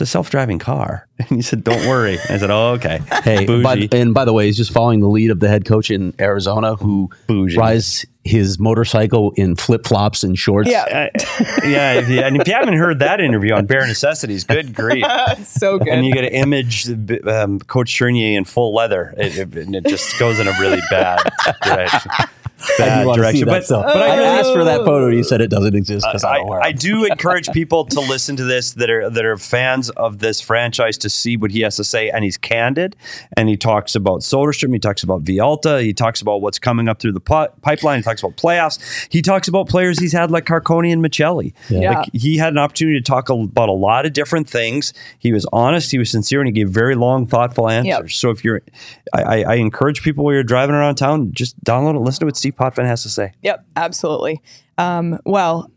[0.00, 3.86] It's a self-driving car, and he said, "Don't worry." I said, "Oh, okay." Hey, by,
[3.92, 6.74] and by the way, he's just following the lead of the head coach in Arizona
[6.74, 7.58] who Bougie.
[7.58, 10.70] rides his motorcycle in flip flops and shorts.
[10.70, 11.18] Yeah, Uh,
[11.66, 15.04] yeah, if you, and if you haven't heard that interview on bare necessities, good grief.
[15.44, 15.88] so good.
[15.88, 16.88] and you get an image
[17.26, 20.80] um, Coach Tourigny in full leather, it, it, and it just goes in a really
[20.90, 21.20] bad
[21.62, 22.10] direction.
[22.62, 24.84] I Bad do want to see direction, that but, but I I asked for that
[24.84, 25.06] photo.
[25.06, 28.00] and He said it doesn't exist because I I, don't I do encourage people to
[28.00, 31.60] listen to this that are that are fans of this franchise to see what he
[31.60, 32.96] has to say, and he's candid,
[33.36, 37.00] and he talks about Soderstrom, he talks about Villalta, he talks about what's coming up
[37.00, 40.46] through the pi- pipeline, he talks about playoffs, he talks about players he's had like
[40.46, 41.52] Carcone and Maccelli.
[41.68, 42.00] Yeah.
[42.00, 44.92] Like he had an opportunity to talk about a lot of different things.
[45.18, 47.88] He was honest, he was sincere, and he gave very long, thoughtful answers.
[47.88, 48.10] Yep.
[48.10, 48.62] So if you're,
[49.12, 52.26] I, I, I encourage people while you're driving around town, just download it, listen to
[52.26, 53.32] what Steve Potvin has to say.
[53.42, 54.40] Yep, absolutely.
[54.78, 55.70] Um, well,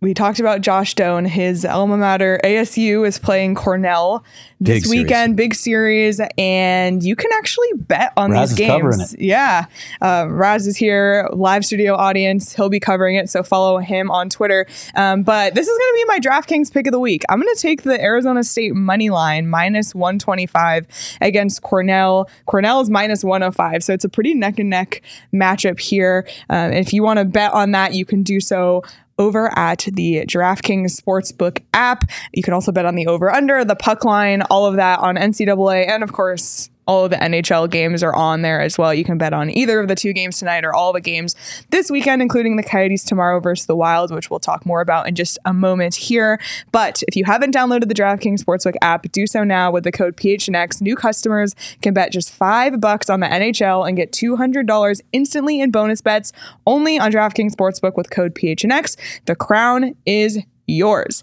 [0.00, 1.24] we talked about Josh Doan.
[1.24, 4.24] His alma mater, ASU, is playing Cornell
[4.60, 5.02] this Big series.
[5.04, 5.36] weekend.
[5.36, 9.16] Big series, and you can actually bet on Raz these games.
[9.18, 9.66] Yeah,
[10.02, 12.54] uh, Raz is here, live studio audience.
[12.54, 14.66] He'll be covering it, so follow him on Twitter.
[14.94, 17.22] Um, but this is going to be my DraftKings pick of the week.
[17.30, 20.86] I'm going to take the Arizona State money line minus 125
[21.22, 22.28] against Cornell.
[22.44, 25.00] Cornell is minus 105, so it's a pretty neck and neck
[25.32, 26.28] matchup here.
[26.50, 28.82] Um, if you want to bet on that, you can do so
[29.18, 32.04] over at the DraftKings Sportsbook app.
[32.32, 35.16] You can also bet on the over under, the puck line, all of that on
[35.16, 38.94] NCAA, and of course, all of the NHL games are on there as well.
[38.94, 41.34] You can bet on either of the two games tonight or all the games
[41.70, 45.14] this weekend, including the Coyotes tomorrow versus the Wild, which we'll talk more about in
[45.14, 46.40] just a moment here.
[46.72, 50.16] But if you haven't downloaded the DraftKings Sportsbook app, do so now with the code
[50.16, 50.80] PHNX.
[50.80, 55.70] New customers can bet just five bucks on the NHL and get $200 instantly in
[55.70, 56.32] bonus bets
[56.66, 58.96] only on DraftKings Sportsbook with code PHNX.
[59.24, 61.22] The crown is yours.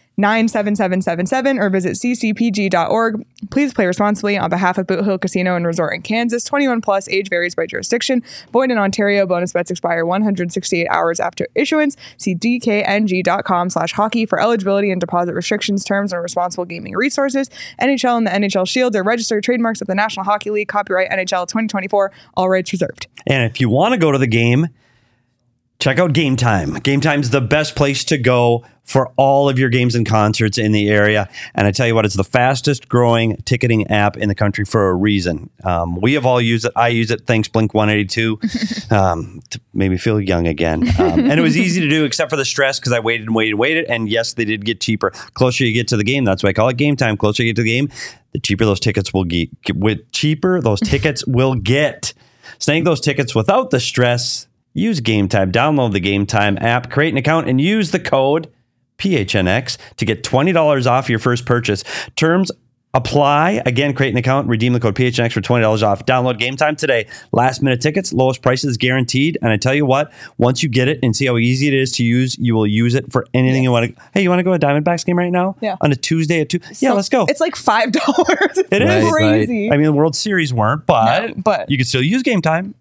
[0.17, 3.25] 97777 or visit ccpg.org.
[3.49, 6.43] Please play responsibly on behalf of Boot Hill Casino and Resort in Kansas.
[6.43, 8.23] 21 plus, age varies by jurisdiction.
[8.51, 9.25] Void in Ontario.
[9.25, 11.97] Bonus bets expire 168 hours after issuance.
[12.17, 17.49] See dkng.com slash hockey for eligibility and deposit restrictions, terms, and responsible gaming resources.
[17.81, 20.67] NHL and the NHL Shield are registered trademarks of the National Hockey League.
[20.67, 22.11] Copyright NHL 2024.
[22.35, 23.07] All rights reserved.
[23.27, 24.69] And if you want to go to the game,
[25.81, 26.75] check out Game Time.
[26.75, 30.71] Game Time's the best place to go for all of your games and concerts in
[30.71, 31.27] the area.
[31.55, 34.89] And I tell you what, it's the fastest growing ticketing app in the country for
[34.89, 35.49] a reason.
[35.63, 36.71] Um, we have all used it.
[36.75, 37.25] I use it.
[37.25, 38.39] Thanks, Blink 182,
[38.91, 40.87] um, to make me feel young again.
[40.99, 43.35] Um, and it was easy to do, except for the stress because I waited and
[43.35, 43.85] waited and waited.
[43.85, 45.09] And yes, they did get cheaper.
[45.33, 47.17] Closer you get to the game, that's why I call it Game Time.
[47.17, 47.89] Closer you get to the game,
[48.33, 49.49] the cheaper those tickets will get.
[49.73, 52.13] With cheaper those tickets will get.
[52.59, 54.47] Snag those tickets without the stress.
[54.73, 55.51] Use Game Time.
[55.51, 58.49] Download the Game Time app, create an account, and use the code
[58.97, 61.83] PHNX to get $20 off your first purchase.
[62.15, 62.51] Terms
[62.93, 63.61] apply.
[63.65, 66.05] Again, create an account, redeem the code PHNX for $20 off.
[66.05, 67.07] Download Game Time today.
[67.31, 69.37] Last minute tickets, lowest prices guaranteed.
[69.41, 71.93] And I tell you what, once you get it and see how easy it is
[71.93, 74.01] to use, you will use it for anything you want to.
[74.13, 75.55] Hey, you want to go to a Diamondbacks game right now?
[75.61, 75.77] Yeah.
[75.81, 76.59] On a Tuesday at 2?
[76.79, 77.25] Yeah, let's go.
[77.29, 77.95] It's like $5.
[78.41, 79.09] It's It is.
[79.11, 79.71] crazy.
[79.71, 82.75] I mean, the World Series weren't, but, No, but- you can still use game time.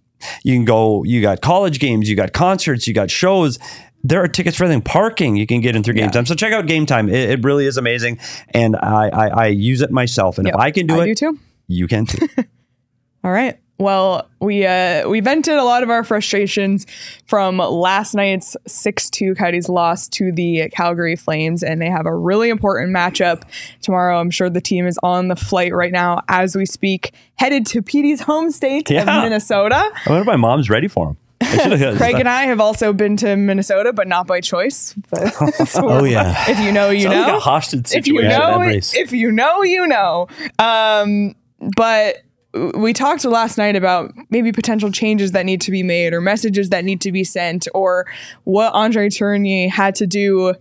[0.44, 3.58] You can go, you got college games, you got concerts, you got shows.
[4.02, 4.82] There are tickets for everything.
[4.82, 6.10] Parking you can get in through game Yeah.
[6.10, 6.26] time.
[6.26, 7.08] So check out game time.
[7.08, 8.18] It, it really is amazing.
[8.50, 10.38] And I, I, I use it myself.
[10.38, 11.38] And Yep, if I can do I it, do too.
[11.68, 12.26] you can too.
[13.24, 13.58] All right.
[13.80, 16.86] Well, we uh, we vented a lot of our frustrations
[17.26, 22.14] from last night's six two Coyotes loss to the Calgary Flames, and they have a
[22.14, 23.42] really important matchup
[23.80, 24.20] tomorrow.
[24.20, 27.80] I'm sure the team is on the flight right now as we speak, headed to
[27.80, 29.00] Petey's home state Yeah.
[29.16, 29.76] of Minnesota.
[29.76, 31.16] I wonder if my mom's ready for him.
[31.96, 34.94] Craig and I have also been to Minnesota, but not by choice.
[35.10, 35.34] But
[35.76, 36.50] Oh yeah.
[36.50, 37.22] if you know, you Sounds know.
[37.22, 40.28] like a hostage if you know, if you know, you know.
[40.58, 41.34] Um,
[41.76, 42.16] but
[42.52, 46.70] we talked last night about maybe potential changes that need to be made, or messages
[46.70, 48.06] that need to be sent, or
[48.44, 50.54] what Andre Tourigny had to do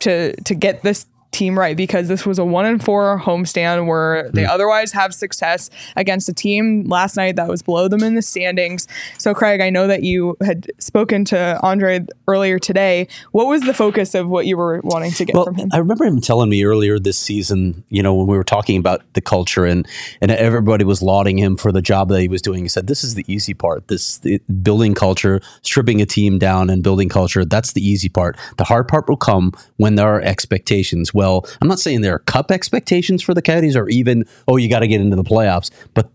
[0.00, 4.30] to to get this team right because this was a one and four homestand where
[4.32, 4.50] they hmm.
[4.50, 8.86] otherwise have success against a team last night that was below them in the standings.
[9.18, 13.08] So Craig, I know that you had spoken to Andre earlier today.
[13.32, 15.70] What was the focus of what you were wanting to get Well, from him?
[15.72, 19.02] I remember him telling me earlier this season, you know, when we were talking about
[19.14, 19.86] the culture and
[20.20, 22.62] and everybody was lauding him for the job that he was doing.
[22.62, 23.88] He said, "This is the easy part.
[23.88, 27.44] This the, building culture, stripping a team down, and building culture.
[27.44, 28.36] That's the easy part.
[28.58, 31.14] The hard part will come when there are expectations.
[31.22, 34.68] Well, I'm not saying there are cup expectations for the Coyotes, or even oh, you
[34.68, 36.10] got to get into the playoffs, but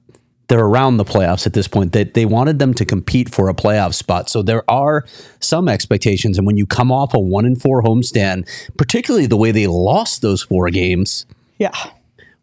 [0.49, 1.93] they're around the playoffs at this point.
[1.93, 4.29] That they, wanted them to compete for a playoff spot.
[4.29, 5.05] So there are
[5.39, 6.37] some expectations.
[6.37, 10.21] And when you come off a one and four homestand, particularly the way they lost
[10.21, 11.25] those four games,
[11.57, 11.71] yeah.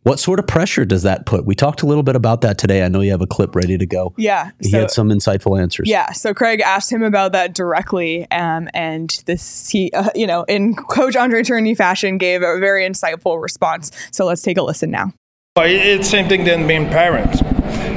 [0.05, 1.47] What sort of pressure does that put?
[1.47, 2.85] We talked a little bit about that today.
[2.85, 4.13] I know you have a clip ready to go.
[4.19, 4.51] Yeah.
[4.61, 5.89] He so- had some insightful answers.
[5.89, 10.43] Yeah, so Craig asked him about that directly, um, and this he, uh, you know,
[10.45, 13.91] in Coach Andre Tourigny fashion, gave a very insightful response.
[14.13, 15.13] So let's take a listen now.
[15.57, 17.41] Well, it- It's same thing than being parents.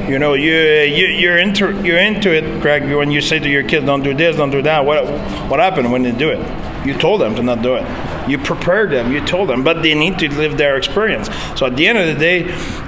[0.08, 2.84] You know, you, you you're into you're into it, Craig.
[2.90, 5.04] When you say to your kids, "Don't do this, don't do that," what
[5.50, 6.40] what happened when they do it?
[6.88, 7.86] You told them to not do it.
[8.30, 9.12] You prepared them.
[9.12, 11.30] You told them, but they need to live their experience.
[11.56, 12.40] So at the end of the day,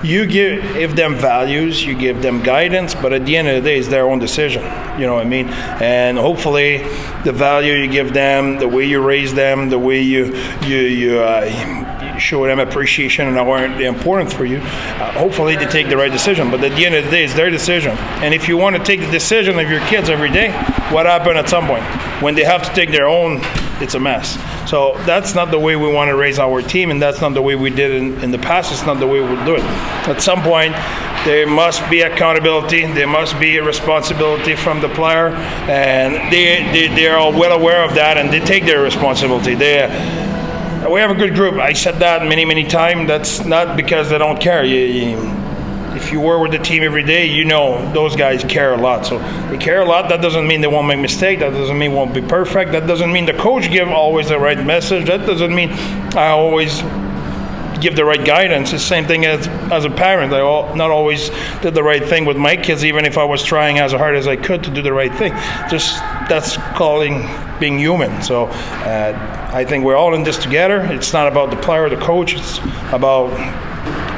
[0.04, 3.70] you give give them values, you give them guidance, but at the end of the
[3.70, 4.64] day, it's their own decision.
[5.00, 5.48] You know what I mean?
[5.82, 6.80] And hopefully,
[7.24, 10.36] the value you give them, the way you raise them, the way you
[10.66, 11.20] you you.
[11.20, 11.86] Uh,
[12.20, 14.58] show them appreciation and how they're important for you.
[14.58, 16.52] Uh, hopefully, they take the right decision.
[16.52, 17.92] But at the end of the day, it's their decision.
[18.22, 20.52] And if you want to take the decision of your kids every day,
[20.92, 21.84] what happened at some point
[22.22, 23.42] when they have to take their own?
[23.82, 24.38] It's a mess.
[24.70, 27.42] So that's not the way we want to raise our team, and that's not the
[27.42, 28.72] way we did in, in the past.
[28.72, 29.64] It's not the way we'll do it.
[30.08, 30.74] At some point,
[31.26, 32.86] there must be accountability.
[32.86, 35.30] There must be a responsibility from the player,
[35.70, 39.56] and they, they they are well aware of that, and they take their responsibility.
[39.56, 39.88] They
[40.90, 41.56] we have a good group.
[41.56, 43.08] I said that many, many times.
[43.08, 44.64] That's not because they don't care.
[44.64, 45.39] You, you,
[46.00, 49.06] if you were with the team every day, you know those guys care a lot.
[49.06, 50.10] So they care a lot.
[50.10, 51.42] That doesn't mean they won't make mistakes.
[51.42, 52.72] That doesn't mean won't be perfect.
[52.72, 55.08] That doesn't mean the coach give always the right message.
[55.08, 55.72] That doesn't mean
[56.16, 56.82] I always
[57.82, 58.74] give the right guidance.
[58.74, 60.34] It's the same thing as as a parent.
[60.34, 61.30] I all, not always
[61.62, 64.28] did the right thing with my kids, even if I was trying as hard as
[64.28, 65.34] I could to do the right thing.
[65.70, 67.28] Just that's calling
[67.60, 68.22] being human.
[68.22, 70.82] So uh, I think we're all in this together.
[70.92, 72.36] It's not about the player, or the coach.
[72.36, 72.60] It's
[72.92, 73.30] about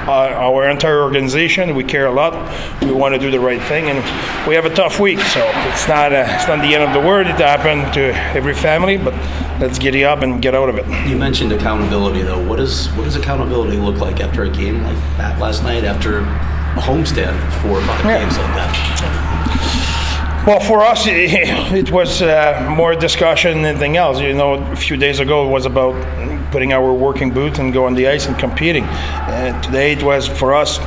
[0.07, 1.75] uh, our entire organization.
[1.75, 2.33] We care a lot.
[2.81, 3.97] We want to do the right thing, and
[4.47, 5.19] we have a tough week.
[5.19, 7.27] So it's not a, it's not the end of the world.
[7.27, 9.13] It happened to every family, but
[9.59, 10.85] let's giddy up and get out of it.
[11.07, 12.43] You mentioned accountability, though.
[12.47, 15.83] What does what does accountability look like after a game like that last night?
[15.83, 18.19] After a homestand, four or five Yeah.
[18.19, 19.80] games like that.
[20.47, 24.19] Well, for us, it, was uh, more discussion than anything else.
[24.19, 25.93] You know, a few days ago it was about
[26.51, 28.83] putting our working boot and go on the ice and competing.
[28.85, 30.79] And today it was for us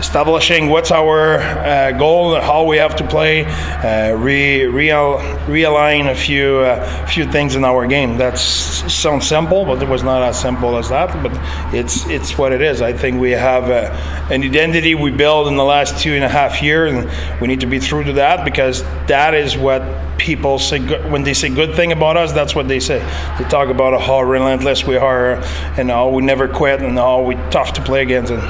[0.00, 6.14] establishing what's our uh, goal, how we have to play, uh, re, real, realign a
[6.14, 8.16] few uh, few things in our game.
[8.16, 11.10] That sounds simple, but it was not as simple as that.
[11.22, 11.32] But
[11.74, 12.80] it's it's what it is.
[12.80, 16.28] I think we have uh, an identity we built in the last two and a
[16.28, 19.82] half years, and we need to be true to that because that is what
[20.20, 22.32] people say good, when they say good thing about us.
[22.32, 22.98] That's what they say.
[23.38, 25.36] They talk about how relentless we are
[25.78, 28.30] and how we never quit and how we tough to play against.
[28.30, 28.42] And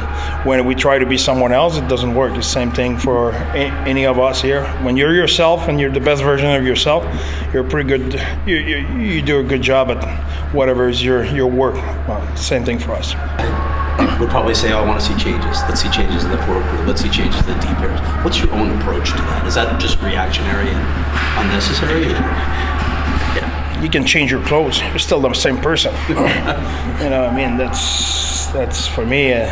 [0.45, 2.37] when we try to be someone else, it doesn't work.
[2.37, 4.65] It's the same thing for any of us here.
[4.83, 7.05] When you're yourself and you're the best version of yourself,
[7.55, 8.21] you're pretty good.
[8.47, 10.03] You, you, you do a good job at
[10.53, 11.77] whatever is your your work.
[12.09, 13.15] Well, same thing for us.
[14.19, 15.61] Would probably say, oh, I want to see changes.
[15.69, 16.87] Let's see changes in the forward group.
[16.87, 18.01] Let's see changes in the deep pairs.
[18.25, 19.47] What's your own approach to that?
[19.47, 22.07] Is that just reactionary and unnecessary?
[23.37, 23.83] Yeah.
[23.83, 24.81] you can change your clothes.
[24.81, 25.95] You're still the same person.
[26.09, 29.33] you know, I mean, that's that's for me.
[29.33, 29.47] Uh,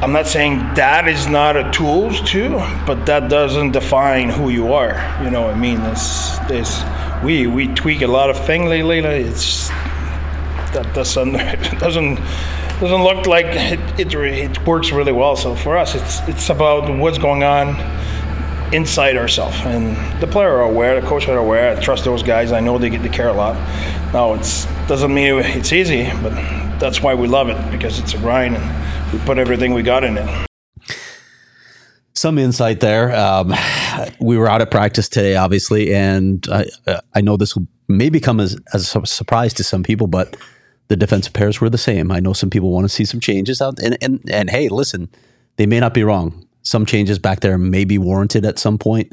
[0.00, 2.50] I'm not saying that is not a tools too,
[2.86, 4.94] but that doesn't define who you are.
[5.24, 6.82] You know, what I mean, it's, it's
[7.24, 8.98] we we tweak a lot of things lately.
[8.98, 9.68] It's
[10.72, 11.32] that doesn't
[11.80, 12.20] doesn't
[12.80, 15.36] doesn't look like it, it, it works really well.
[15.36, 17.76] So for us, it's it's about what's going on
[18.72, 21.76] inside ourselves, and the player are aware, the coach are aware.
[21.76, 22.52] I trust those guys.
[22.52, 23.54] I know they get to care a lot.
[24.12, 26.32] Now it's doesn't mean it's easy, but
[26.78, 30.04] that's why we love it because it's a grind and we put everything we got
[30.04, 30.46] in it.
[32.14, 33.14] Some insight there.
[33.14, 33.54] Um,
[34.20, 36.66] we were out at practice today, obviously, and I,
[37.14, 40.36] I know this will may become as, as a surprise to some people, but
[40.88, 42.10] the defensive pairs were the same.
[42.10, 45.08] I know some people want to see some changes out, and and and hey, listen,
[45.56, 46.46] they may not be wrong.
[46.62, 49.12] Some changes back there may be warranted at some point.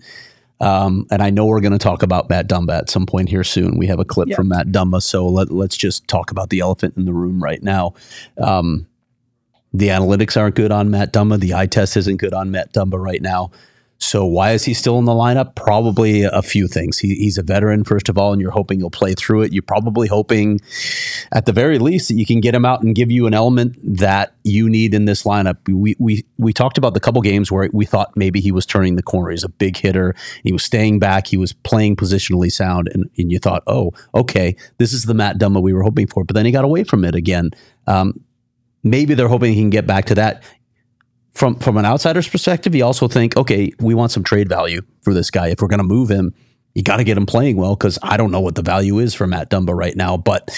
[0.61, 3.43] Um, and I know we're going to talk about Matt Dumba at some point here
[3.43, 3.77] soon.
[3.77, 6.95] We have a clip from Matt Dumba, so let, us just talk about the elephant
[6.95, 7.93] in the room right now.
[8.41, 8.87] Um,
[9.73, 11.39] the analytics aren't good on Matt Dumba.
[11.39, 13.51] The eye test isn't good on Matt Dumba right now.
[13.97, 15.55] So why is he still in the lineup?
[15.55, 16.97] Probably a few things.
[16.97, 19.53] He, he's a veteran, first of all, and you're hoping he'll play through it.
[19.53, 20.59] You're probably hoping,
[21.31, 23.77] at the very least, that you can get him out and give you an element
[23.81, 25.57] that you need in this lineup.
[25.67, 28.97] We we we talked about the couple games where we thought maybe he was turning
[28.97, 29.31] the corner.
[29.31, 30.13] He's a big hitter.
[30.43, 31.27] He was staying back.
[31.27, 35.39] He was playing positionally sound, and, and you thought, oh, okay, this is the Matt
[35.39, 36.25] Dumba we were hoping for.
[36.25, 37.51] But then he got away from it again.
[37.87, 38.25] Um,
[38.83, 40.43] maybe they're hoping he can get back to that
[41.35, 45.13] from from an outsider's perspective, you also think, okay, we want some trade value for
[45.13, 45.49] this guy.
[45.49, 46.33] If we're going to move him,
[46.73, 49.13] you got to get him playing well because I don't know what the value is
[49.13, 50.17] for Matt Dumba right now.
[50.17, 50.49] But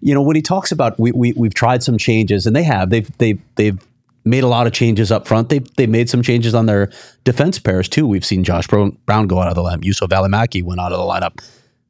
[0.00, 2.90] you know, when he talks about we, we we've tried some changes, and they have,
[2.90, 3.78] they've they've they've
[4.24, 5.50] made a lot of changes up front.
[5.50, 6.90] They've they made some changes on their
[7.22, 8.06] defense pairs too.
[8.06, 9.84] We've seen Josh Brown go out of the lineup.
[9.84, 11.42] Juuso Valimaki went out of the lineup.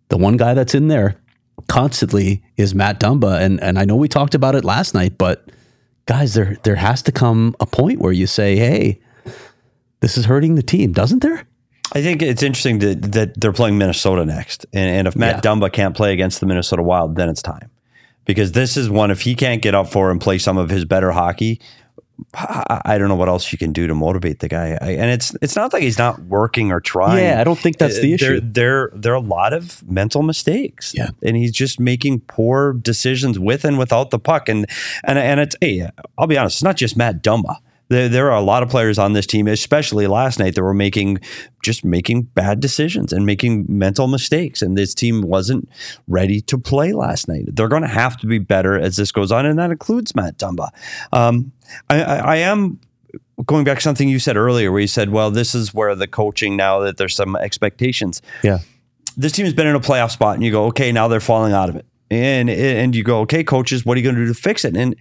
[0.09, 1.16] The one guy that's in there
[1.68, 5.49] constantly is Matt Dumba, and and I know we talked about it last night, but
[6.07, 9.00] guys, there there has to come a point where you say, "Hey,
[10.00, 11.46] this is hurting the team," doesn't there?
[11.92, 15.50] I think it's interesting that, that they're playing Minnesota next, and, and if Matt yeah.
[15.50, 17.70] Dumba can't play against the Minnesota Wild, then it's time
[18.24, 19.11] because this is one.
[19.11, 21.61] If he can't get up for and play some of his better hockey,
[22.34, 24.78] I don't know what else you can do to motivate the guy.
[24.80, 27.24] I, and it's it's not like he's not working or trying.
[27.24, 28.40] Yeah, I don't think that's the uh, issue.
[28.40, 30.94] There, there, there are a lot of mental mistakes.
[30.94, 34.48] Yeah, and he's just making poor decisions with and without the puck.
[34.48, 34.66] And
[35.04, 37.56] and and it's hey, I'll be honest, it's not just Matt Dumba
[37.89, 40.74] there, there are a lot of players on this team, especially last night, that were
[40.74, 41.18] making
[41.62, 44.62] just making bad decisions and making mental mistakes.
[44.62, 45.68] And this team wasn't
[46.09, 47.45] ready to play last night.
[47.49, 50.39] They're going to have to be better as this goes on, and that includes Matt
[50.39, 50.68] Dumba.
[51.12, 51.53] Um,
[51.91, 52.80] I, I, I am
[53.45, 56.07] going back to something you said earlier, where you said, "Well, this is where the
[56.07, 58.59] coaching now that there's some expectations." Yeah,
[59.16, 61.53] this team has been in a playoff spot, and you go, "Okay, now they're falling
[61.53, 64.32] out of it." And and you go, okay, coaches, what are you going to do
[64.32, 64.76] to fix it?
[64.76, 64.95] And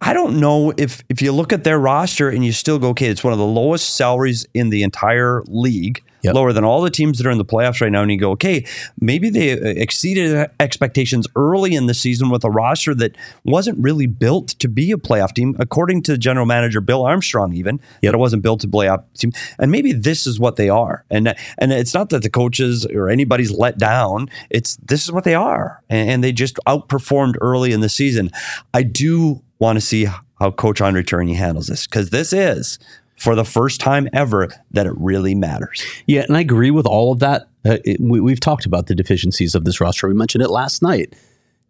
[0.00, 3.06] I don't know if if you look at their roster and you still go, okay,
[3.06, 6.34] it's one of the lowest salaries in the entire league, yep.
[6.34, 8.02] lower than all the teams that are in the playoffs right now.
[8.02, 8.66] And you go, okay,
[9.00, 14.06] maybe they uh, exceeded expectations early in the season with a roster that wasn't really
[14.06, 18.12] built to be a playoff team, according to general manager Bill Armstrong, even yep.
[18.12, 19.32] that it wasn't built to playoff team.
[19.58, 21.04] And maybe this is what they are.
[21.08, 24.28] And and it's not that the coaches or anybody's let down.
[24.50, 28.30] It's this is what they are, and, and they just outperformed early in the season.
[28.72, 30.06] I do want to see
[30.38, 32.78] how Coach Andre Tourigny handles this because this is
[33.16, 35.84] for the first time ever that it really matters.
[36.06, 37.48] Yeah, and I agree with all of that.
[37.64, 40.08] Uh, it, we, have talked about the deficiencies of this roster.
[40.08, 41.14] We mentioned it last night.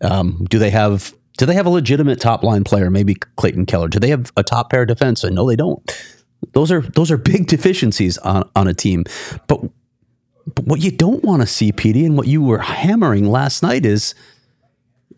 [0.01, 2.91] Um, do they have do they have a legitimate top line player?
[2.91, 3.89] Maybe Clayton Keller.
[3.89, 5.33] Do they have a top pair defenseman?
[5.33, 5.83] No, they don't.
[6.53, 9.05] Those are those are big deficiencies on on a team.
[9.47, 9.61] But
[10.53, 13.87] but what you don't want to see, PD, and what you were hammering last night
[13.87, 14.15] is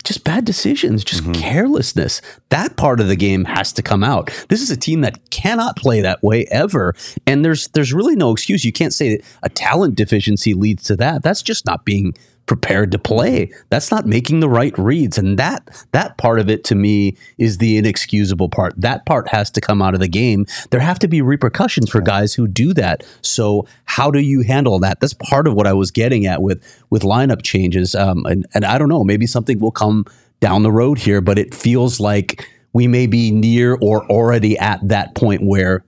[0.06, 1.32] just bad decisions, just mm-hmm.
[1.32, 2.22] carelessness.
[2.50, 4.30] That part of the game has to come out.
[4.48, 6.94] This is a team that cannot play that way ever,
[7.26, 8.64] and there's there's really no excuse.
[8.64, 11.22] You can't say that a talent deficiency leads to that.
[11.22, 12.14] That's just not being
[12.46, 13.50] prepared to play.
[13.70, 15.18] That's not making the right reads.
[15.18, 18.74] And that that part of it to me is the inexcusable part.
[18.76, 20.46] That part has to come out of the game.
[20.70, 23.04] There have to be repercussions for guys who do that.
[23.20, 25.00] So how do you handle that?
[25.00, 27.94] That's part of what I was getting at with with lineup changes.
[27.94, 30.06] Um, and, and I don't know, maybe something will come
[30.40, 34.86] down the road here, but it feels like we may be near or already at
[34.86, 35.84] that point where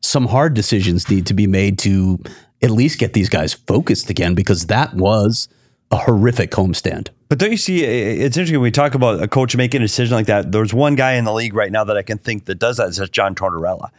[0.00, 2.18] some hard decisions need to be made to
[2.62, 5.48] at least get these guys focused again because that was
[5.90, 7.08] a horrific homestand.
[7.28, 7.84] But don't you see?
[7.84, 10.50] It's interesting when we talk about a coach making a decision like that.
[10.50, 12.88] There's one guy in the league right now that I can think that does that.
[12.88, 13.90] It's John Tortorella.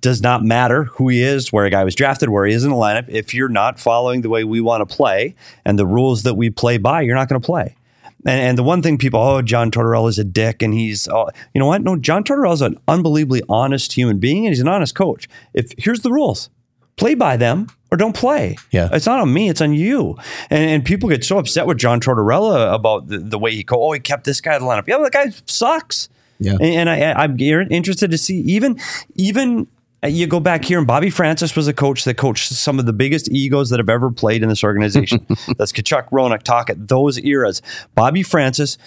[0.00, 2.70] Does not matter who he is, where a guy was drafted, where he is in
[2.70, 3.08] the lineup.
[3.08, 5.34] If you're not following the way we want to play
[5.66, 7.76] and the rules that we play by, you're not going to play.
[8.24, 11.28] And, and, the one thing people, oh, John Tortorella is a dick, and he's, oh,
[11.54, 11.82] you know what?
[11.82, 15.28] No, John Tortorella is an unbelievably honest human being, and he's an honest coach.
[15.54, 16.50] If here's the rules,
[16.96, 18.56] play by them or don't play.
[18.70, 18.88] Yeah.
[18.92, 20.16] It's not on me, it's on you.
[20.50, 23.82] And, and people get so upset with John Tortorella about the, the way he, co-
[23.82, 24.86] oh, he kept this guy in the lineup.
[24.86, 26.08] Yeah, the guy sucks.
[26.38, 26.52] Yeah.
[26.52, 28.78] And, and I, I'm interested to see even
[29.16, 29.66] even
[30.04, 32.86] uh, you go back here, and Bobby Francis was a coach that coached some of
[32.86, 35.26] the biggest egos that have ever played in this organization.
[35.58, 37.62] That's Tkachuk, Roenick, Tocchet, those eras.
[37.96, 38.78] Bobby Francis,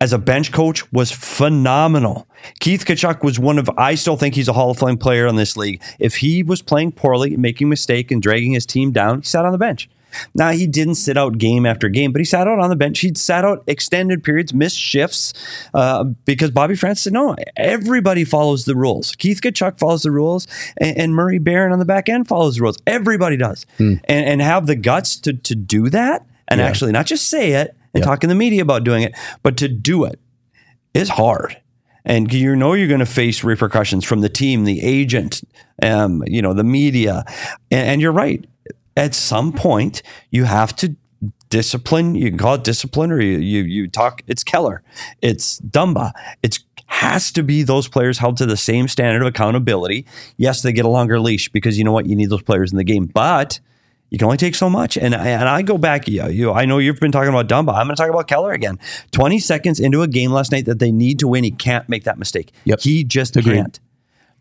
[0.00, 2.26] as a bench coach, was phenomenal.
[2.60, 5.36] Keith Tkachuk was one of, I still think he's a Hall of Fame player in
[5.36, 5.82] this league.
[5.98, 9.44] If he was playing poorly, making a mistake, and dragging his team down, he sat
[9.44, 9.90] on the bench.
[10.34, 12.98] Now he didn't sit out game after game, but he sat out on the bench.
[12.98, 15.32] He'd sat out extended periods, missed shifts
[15.72, 19.14] uh, because Bobby Francis said, "No, everybody follows the rules.
[19.14, 20.48] Keith Tkachuk follows the rules,
[20.78, 22.76] and, and Murray Baron on the back end follows the rules.
[22.88, 26.66] Everybody does, and, and have the guts to to do that, and Yeah.
[26.66, 28.06] actually not just say it and Yeah.
[28.06, 30.18] talk in the media about doing it, but to do it
[30.94, 31.56] is hard."
[32.04, 35.42] And you know you're going to face repercussions from the team, the agent,
[35.82, 37.24] um, you know, the media,
[37.70, 38.46] and, and you're right.
[38.96, 40.96] At some point you have to
[41.50, 44.82] discipline you can call it discipline or you you, you talk it's keller
[45.20, 46.12] it's dumba.
[46.44, 50.06] It's has to be those players held to the same standard of accountability.
[50.38, 52.06] Yes they get a longer leash because you know what?
[52.06, 53.06] You need those players in the game.
[53.06, 53.60] But
[54.10, 56.64] you can only take so much and I, and I go back you, you I
[56.66, 58.78] know you've been talking about Dumba I'm going to talk about Keller again
[59.12, 62.04] 20 seconds into a game last night that they need to win he can't make
[62.04, 62.80] that mistake Yep.
[62.80, 63.54] he just Agreed.
[63.56, 63.80] can't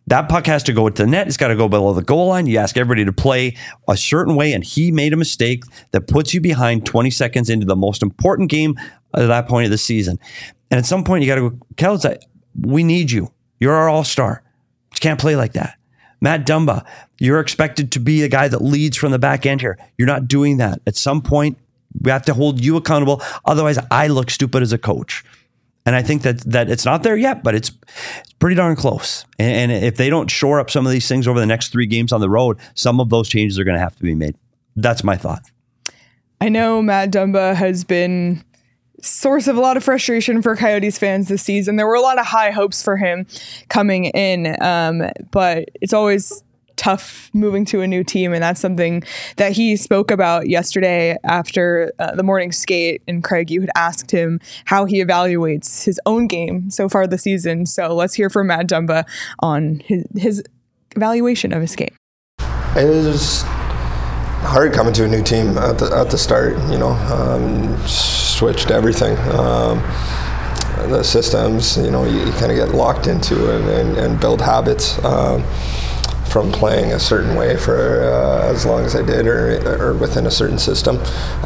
[0.07, 1.27] that puck has to go to the net.
[1.27, 2.47] It's got to go below the goal line.
[2.47, 3.55] You ask everybody to play
[3.87, 7.67] a certain way, and he made a mistake that puts you behind 20 seconds into
[7.67, 8.75] the most important game
[9.15, 10.17] at that point of the season.
[10.71, 12.17] And at some point, you got to go, Kel's, I-
[12.59, 13.31] we need you.
[13.59, 14.41] You're our all star.
[14.95, 15.77] You can't play like that.
[16.21, 16.85] Matt Dumba,
[17.17, 19.77] you're expected to be the guy that leads from the back end here.
[19.97, 20.81] You're not doing that.
[20.85, 21.57] At some point,
[22.01, 23.21] we have to hold you accountable.
[23.45, 25.23] Otherwise, I look stupid as a coach.
[25.85, 27.71] And I think that that it's not there yet, but it's,
[28.19, 29.25] it's pretty darn close.
[29.39, 31.87] And, and if they don't shore up some of these things over the next three
[31.87, 34.35] games on the road, some of those changes are going to have to be made.
[34.75, 35.43] That's my thought.
[36.41, 38.43] I know Matt Dumba has been
[39.01, 41.75] source of a lot of frustration for Coyotes fans this season.
[41.75, 43.25] There were a lot of high hopes for him
[43.69, 46.43] coming in, um, but it's always
[46.79, 49.03] tough moving to a new team, and that's something
[49.35, 53.01] that he spoke about yesterday after uh, the morning skate.
[53.07, 57.23] And Craig, you had asked him how he evaluates his own game so far this
[57.23, 57.65] season.
[57.65, 59.03] So let's hear from Matt Dumba
[59.39, 60.43] on his, his
[60.95, 61.95] evaluation of his game.
[62.77, 63.43] It was
[64.41, 67.75] hard coming to a new team at the, at the start, you know, um,
[68.39, 69.17] switched everything.
[69.35, 69.79] Um,
[70.89, 74.39] the systems, you know, you, you kind of get locked into it and, and build
[74.39, 75.43] habits um,
[76.31, 80.25] from playing a certain way for uh, as long as I did or, or within
[80.25, 80.99] a certain system.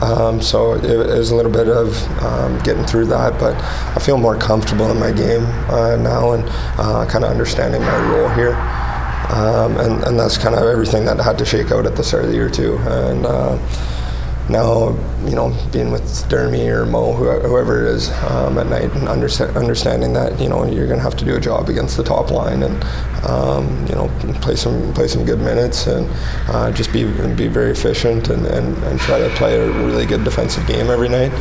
[0.04, 3.56] Um, so it, it was a little bit of um, getting through that, but
[3.98, 6.44] I feel more comfortable in my game uh, now and
[6.78, 8.54] uh, kind of understanding my role here.
[9.34, 12.26] Um, and, and that's kind of everything that had to shake out at the start
[12.26, 12.78] of the year too.
[12.82, 13.58] And uh,
[14.48, 14.96] now,
[15.28, 19.56] you know, being with Dermy or Mo, whoever it is, um, at night, and understa-
[19.56, 22.32] understanding that you know you're going to have to do a job against the top
[22.32, 22.84] line, and
[23.26, 24.08] um, you know,
[24.42, 26.10] play some play some good minutes, and
[26.50, 27.04] uh, just be
[27.36, 31.10] be very efficient, and, and, and try to play a really good defensive game every
[31.10, 31.32] night.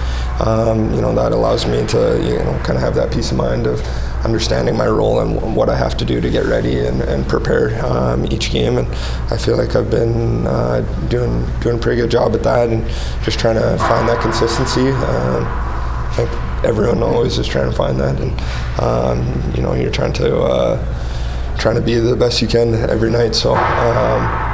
[0.40, 3.36] Um, you know, that allows me to you know kind of have that peace of
[3.36, 3.80] mind of
[4.24, 7.84] understanding my role and what I have to do to get ready and, and prepare
[7.84, 8.78] um, each game.
[8.78, 8.86] And
[9.32, 12.86] I feel like I've been uh, doing doing a pretty good job at that and
[13.24, 14.88] just trying to find that consistency.
[14.90, 16.30] Um, I think
[16.64, 18.32] everyone always is trying to find that, and
[18.80, 23.10] um, you know you're trying to uh, trying to be the best you can every
[23.10, 23.34] night.
[23.34, 23.54] So.
[23.54, 24.52] Um,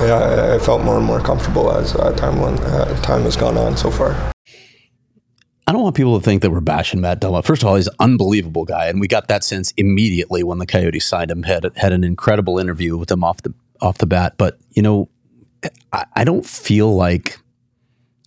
[0.00, 3.36] yeah, I, I felt more and more comfortable as uh, time went, uh, time has
[3.36, 4.32] gone on so far.
[5.66, 7.44] I don't want people to think that we're bashing Matt Dumba.
[7.44, 10.66] First of all, he's an unbelievable guy, and we got that sense immediately when the
[10.66, 11.44] Coyotes signed him.
[11.44, 14.34] had had an incredible interview with him off the off the bat.
[14.36, 15.08] But you know,
[15.92, 17.38] I, I don't feel like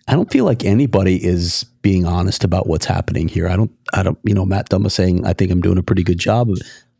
[0.07, 3.47] I don't feel like anybody is being honest about what's happening here.
[3.47, 3.71] I don't.
[3.93, 4.17] I don't.
[4.23, 6.49] You know, Matt Dumba saying I think I'm doing a pretty good job.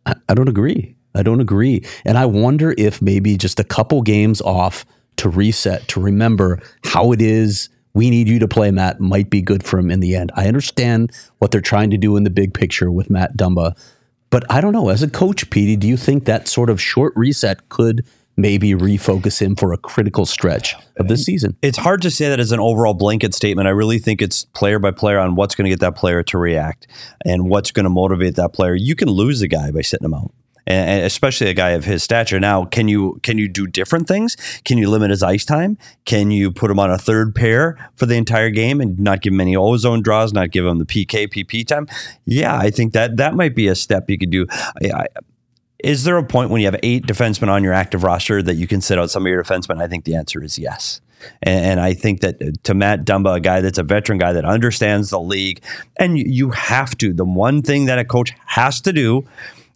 [0.06, 0.96] I, I don't agree.
[1.16, 4.86] I don't agree, and I wonder if maybe just a couple games off
[5.18, 9.42] to reset to remember how it is we need you to play Matt might be
[9.42, 10.32] good for him in the end.
[10.36, 13.78] I understand what they're trying to do in the big picture with Matt Dumba,
[14.30, 14.90] but I don't know.
[14.90, 19.42] As a coach, Petey, do you think that sort of short reset could maybe refocus
[19.42, 21.56] him for a critical stretch of this season?
[21.62, 23.68] It's hard to say that as an overall blanket statement.
[23.68, 26.38] I really think it's player by player on what's going to get that player to
[26.38, 26.88] react
[27.26, 28.76] and what's going to motivate that player.
[28.76, 30.32] You can lose a guy by sitting him out.
[30.66, 32.40] And and especially a guy of his stature.
[32.40, 34.38] Now, can you can you do different things?
[34.64, 35.78] Can you limit his ice time?
[36.06, 39.34] Can you put him on a third pair for the entire game and not give
[39.34, 41.86] him any ozone draws, not give him the PK PP time?
[42.26, 44.46] Yeah, I think that that might be a step you could do.
[44.50, 45.08] I, I,
[45.84, 48.68] is there a point when you have eight defensemen on your active roster that you
[48.68, 49.82] can sit out some of your defensemen?
[49.82, 51.02] I think the answer is yes.
[51.42, 54.34] And, and I think that uh, to Matt Dumba, a guy that's a veteran guy
[54.34, 55.62] that understands the league,
[55.98, 57.14] and you, you have to.
[57.14, 59.26] The one thing that a coach has to do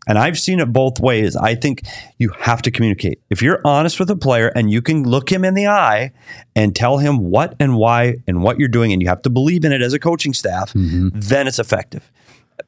[0.07, 1.35] and I've seen it both ways.
[1.35, 1.81] I think
[2.17, 3.19] you have to communicate.
[3.29, 6.13] If you're honest with a player and you can look him in the eye
[6.55, 9.65] and tell him what and why and what you're doing, and you have to believe
[9.65, 12.09] in it as a coaching staff, then it's effective.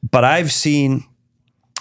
[0.08, 1.04] But I've seen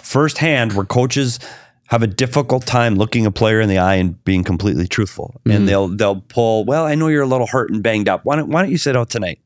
[0.04, 1.40] firsthand where coaches
[1.88, 5.42] have a difficult time looking a player in the eye and being completely truthful.
[5.46, 5.66] And mm-hmm.
[5.66, 8.26] they'll they'll pull, well, I know you're a little hurt and banged up.
[8.26, 9.40] Why don't, why don't you sit out tonight?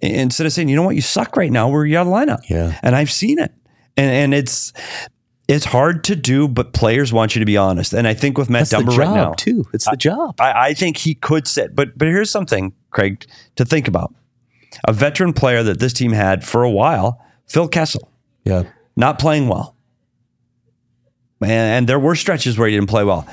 [0.00, 2.48] Instead of saying, you know what, you suck right now, we're out of lineup.
[2.48, 2.78] Yeah.
[2.82, 3.52] And I've seen it.
[3.96, 4.72] And and it's
[5.48, 7.94] it's hard to do, but players want you to be honest.
[7.94, 9.64] And I think with Matt Dumba right now, too.
[9.72, 10.38] It's the job.
[10.40, 11.74] I, I think he could sit.
[11.74, 13.24] But but here's something, Craig,
[13.56, 14.14] to think about.
[14.86, 18.10] A veteran player that this team had for a while, Phil Kessel,
[18.44, 18.64] Yeah.
[18.94, 19.74] not playing well.
[21.40, 23.26] And, and there were stretches where he didn't play well.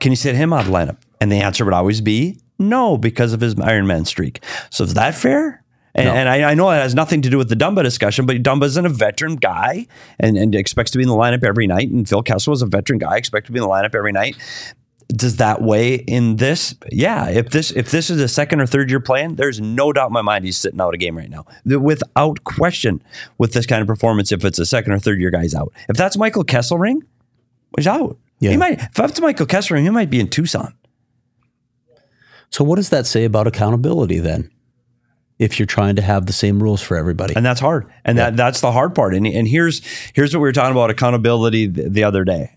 [0.00, 0.98] Can you sit him out of the lineup?
[1.20, 4.42] And the answer would always be no, because of his Iron Man streak.
[4.70, 5.64] So is that fair?
[5.96, 8.42] And, and I, I know it has nothing to do with the Dumba discussion, but
[8.42, 9.86] Dumba's a veteran guy
[10.18, 11.88] and, and expects to be in the lineup every night.
[11.88, 14.36] And Phil Kessel is a veteran guy, expects to be in the lineup every night.
[15.08, 16.74] Does that weigh in this?
[16.90, 17.28] Yeah.
[17.28, 20.12] If this if this is a second or third year plan, there's no doubt in
[20.14, 21.44] my mind he's sitting out a game right now.
[21.64, 23.02] Without question,
[23.38, 25.72] with this kind of performance, if it's a second or third year guy's out.
[25.88, 27.02] If that's Michael Kesselring,
[27.76, 28.18] he's out.
[28.40, 28.50] Yeah.
[28.50, 30.74] He might if that's Michael Kesselring, he might be in Tucson.
[32.50, 34.50] So what does that say about accountability then?
[35.38, 37.34] If you're trying to have the same rules for everybody.
[37.34, 39.82] and that's hard and that that's the hard part and, and here's
[40.14, 42.56] here's what we were talking about accountability the, the other day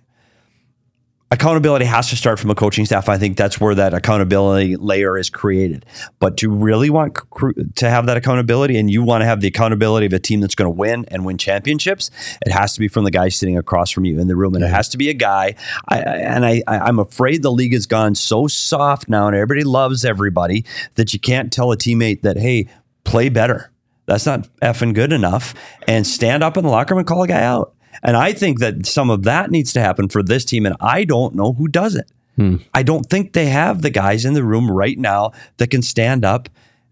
[1.30, 3.10] accountability has to start from a coaching staff.
[3.10, 5.86] I think that's where that accountability layer is created.
[6.20, 9.48] But to really want cr- to have that accountability and you want to have the
[9.48, 12.12] accountability of a team that's going to win and win championships
[12.46, 14.64] it has to be from the guy sitting across from you in the room and
[14.64, 15.56] it has to be a guy.
[15.88, 19.64] I, and I, I i'm afraid the league has gone so soft now and everybody
[19.64, 20.66] loves everybody
[20.96, 22.68] that you can't tell a teammate that hey
[23.08, 23.72] play better.
[24.06, 25.54] That's not effing good enough.
[25.88, 27.74] And stand up in the locker room and call a guy out.
[28.04, 30.66] And I think that some of that needs to happen for this team.
[30.66, 32.12] And I don't know who does it.
[32.36, 32.58] Hmm.
[32.74, 36.24] I don't think they have the guys in the room right now that can stand
[36.24, 36.50] up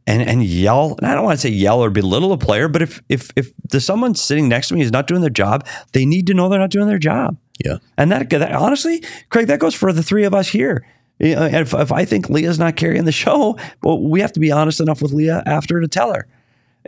[0.07, 0.95] and, and yell.
[0.97, 3.51] And I don't want to say yell or belittle a player, but if if if
[3.69, 6.49] the someone sitting next to me is not doing their job, they need to know
[6.49, 7.37] they're not doing their job.
[7.63, 7.77] yeah.
[7.97, 10.85] And that, that honestly, Craig, that goes for the three of us here.
[11.19, 14.39] You know, if, if I think Leah's not carrying the show, well, we have to
[14.39, 16.27] be honest enough with Leah after to tell her.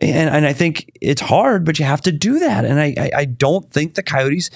[0.01, 2.65] And, and I think it's hard, but you have to do that.
[2.65, 4.49] And I, I, I don't think the Coyotes,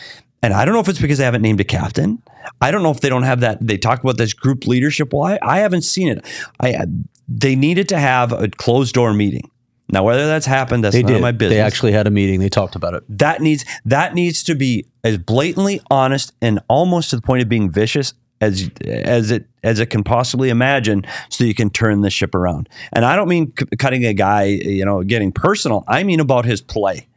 [0.43, 2.21] and I don't know if it's because they haven't named a captain.
[2.59, 3.57] I don't know if they don't have that.
[3.65, 5.13] They talk about this group leadership.
[5.13, 6.25] Well, I, I haven't seen it.
[6.59, 6.85] I
[7.27, 9.49] they needed to have a closed door meeting.
[9.89, 11.15] Now, whether that's happened, that's They none did.
[11.17, 12.39] of my business They actually had a meeting.
[12.39, 13.03] They talked about it.
[13.09, 17.49] that needs that needs to be as blatantly honest and almost to the point of
[17.49, 22.09] being vicious as as it as it can possibly imagine so you can turn the
[22.09, 26.03] ship around and i don't mean c- cutting a guy you know getting personal i
[26.03, 27.07] mean about his play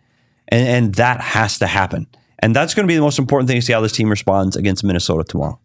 [0.49, 2.07] and, and that has to happen
[2.41, 4.55] and that's going to be the most important thing to see how this team responds
[4.55, 5.59] against minnesota tomorrow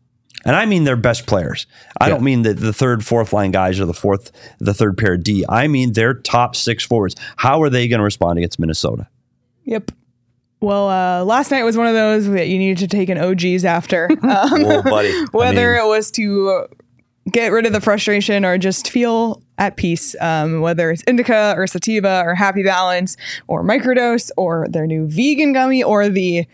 [0.46, 1.68] and I mean their best players.
[2.00, 2.14] I Yeah.
[2.14, 5.24] don't mean the, the third, fourth line guys or the fourth, the third pair of
[5.24, 5.44] D.
[5.50, 7.16] I mean their top six forwards.
[7.36, 9.10] How are they going to respond against Minnesota?
[9.66, 9.92] Yep.
[10.62, 13.64] Well, uh, last night was one of those that you needed to take an OGs
[13.66, 14.10] after.
[14.30, 15.14] Um, buddy.
[15.32, 16.68] whether it was to
[17.32, 21.68] get rid of the frustration or just feel at peace, um, whether it's indica or
[21.68, 26.46] sativa or happy balance or microdose or their new vegan gummy or the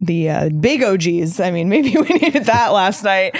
[0.00, 1.40] the uh, big OGs.
[1.40, 3.36] I mean, maybe we needed that last night.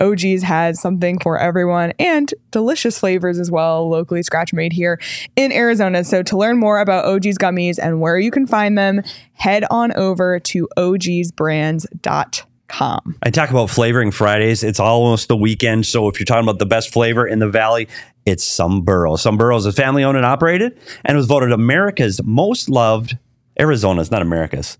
[0.00, 5.00] OGs has something for everyone and delicious flavors as well, locally scratch made here
[5.36, 6.04] in Arizona.
[6.04, 9.02] So, to learn more about OGs gummies and where you can find them,
[9.34, 13.16] head on over to ogsbrands.com.
[13.22, 14.62] I talk about flavoring Fridays.
[14.64, 15.84] It's almost the weekend.
[15.86, 17.88] So if you're talking about the best flavor in the valley,
[18.24, 19.18] it's Someburros.
[19.18, 23.18] Some Burrows is family owned and operated and was voted America's most loved.
[23.60, 24.78] Arizona's not America's.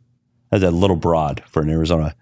[0.50, 2.14] That's a little broad for an Arizona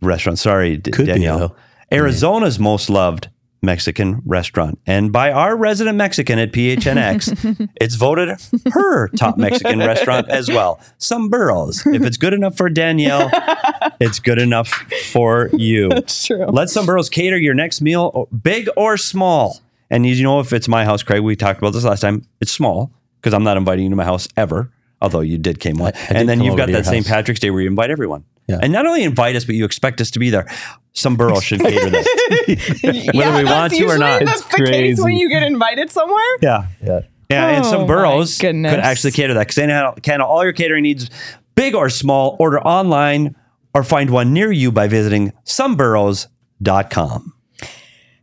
[0.00, 0.38] restaurant.
[0.38, 1.38] Sorry, D- Could be, Danielle.
[1.38, 1.56] though.
[1.92, 3.28] Arizona's most loved
[3.62, 4.80] Mexican restaurant.
[4.86, 8.36] And by our resident Mexican at PHNX, it's voted
[8.72, 10.80] her top Mexican restaurant as well.
[10.98, 11.94] Someburros.
[11.94, 13.30] If it's good enough for Danielle,
[14.00, 14.68] it's good enough
[15.10, 15.90] for you.
[15.90, 16.46] That's true.
[16.46, 19.60] Let Someburros cater your next meal, big or small.
[19.90, 22.26] And you know, if it's my house, Craig, we talked about this last time.
[22.40, 22.90] It's small
[23.20, 24.72] because I'm not inviting you to my house ever.
[25.02, 27.06] Although you did came one, I did and then you've got that your St.
[27.06, 28.60] Patrick's Day where you invite everyone, Yeah.
[28.62, 30.46] and not only invite us, but you expect us to be there.
[30.94, 32.06] Someburros should cater this.
[33.14, 34.24] yeah, we want to or usually- not.
[34.24, 36.22] That's It's the case when you get invited somewhere.
[36.40, 36.66] Yeah.
[36.82, 37.00] Yeah.
[37.30, 40.44] Yeah, and Oh, some my burrows could actually cater that because they know- can all
[40.44, 41.08] your catering needs,
[41.54, 42.36] big or small.
[42.38, 43.34] Order online
[43.74, 47.32] or find one near you by visiting someburros.com.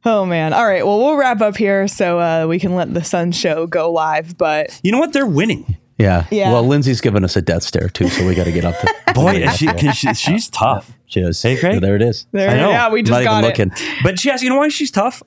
[0.05, 0.53] Oh man.
[0.53, 0.85] All right.
[0.85, 4.37] Well, we'll wrap up here so uh, we can let the Sun show go live.
[4.37, 5.11] But You know what?
[5.11, 5.75] They're winning.
[5.99, 6.25] Yeah.
[6.31, 6.51] Yeah.
[6.53, 8.93] Well, Lindsay's giving us a death stare too, so we got to get up there.
[9.13, 10.91] Boy, is she, 'cause she, she's tough.
[11.07, 11.41] She is.
[11.41, 11.81] Hey, Craig?
[11.81, 12.25] There it is.
[12.31, 12.69] there, I know.
[12.69, 13.71] yeah, we just not got even it.
[13.73, 13.87] looking.
[14.03, 15.21] But she has, you know why she's tough?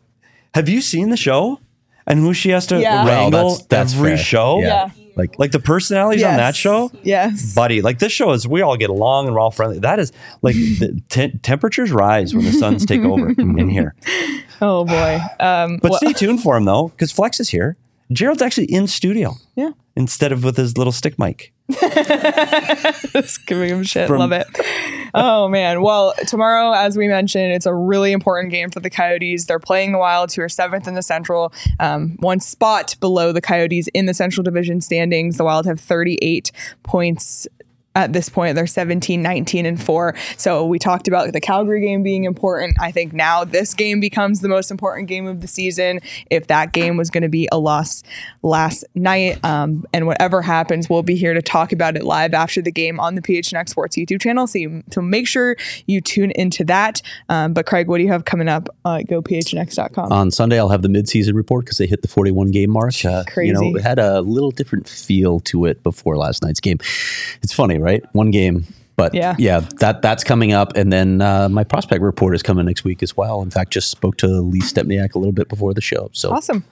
[0.55, 1.61] Have you seen the show
[2.07, 3.05] and who she has to Yeah.
[3.05, 4.19] Well, wrangle that's- that's every fair.
[4.19, 4.61] show?
[4.61, 4.91] Yeah.
[5.15, 6.91] Like, Like the personalities on that show?
[7.03, 7.55] Yes.
[7.55, 9.79] Buddy, like this show is, we all get along and we're all friendly.
[9.79, 10.11] That is
[10.41, 13.95] like the te- temperatures rise when the suns take over in here.
[14.63, 15.21] Oh boy.
[15.39, 17.77] Um, But well- stay tuned for him though, because Flex is here.
[18.13, 19.71] Gerald's actually in studio yeah.
[19.97, 21.53] instead of with his little stick mic.
[23.13, 24.09] Just giving him shit.
[24.09, 24.47] From- Love it.
[25.15, 25.83] Oh man.
[25.83, 29.47] Well, tomorrow, as we mentioned, it's a really important game for the Coyotes.
[29.47, 33.41] They're playing the Wilds, who are seventh in the Central, um, one spot below the
[33.43, 35.37] Coyotes in the Central Division standings.
[35.37, 36.51] The Wild have 38
[36.83, 37.47] points.
[37.95, 40.15] At this point, they're 17, 19, and 4.
[40.37, 42.77] So we talked about the Calgary game being important.
[42.81, 46.01] I think now this game becomes the most important game of the season.
[46.31, 48.03] If that game was going to be a loss
[48.43, 52.63] last night, um, and whatever happens, we'll be here to talk about it live after
[52.63, 54.47] the game on the PHNX Sports YouTube channel.
[54.47, 57.03] So, you, so make sure you tune into that.
[57.29, 58.69] Um, but Craig, what do you have coming up?
[58.85, 60.13] Uh, GoPHNX.com.
[60.13, 62.95] on Sunday, I'll have the midseason report because they hit the 41 game mark.
[63.05, 66.79] Uh, You know, it had a little different feel to it before last night's game.
[67.43, 68.03] It's funny, right?
[68.13, 68.65] One game.
[68.97, 69.35] But Yeah.
[69.39, 73.03] yeah, that that's coming up, and then uh, my prospect report is coming next week
[73.03, 73.43] as well.
[73.43, 76.11] In fact, just spoke to Lee Stempniak a little bit before the show.
[76.13, 76.65] So Awesome.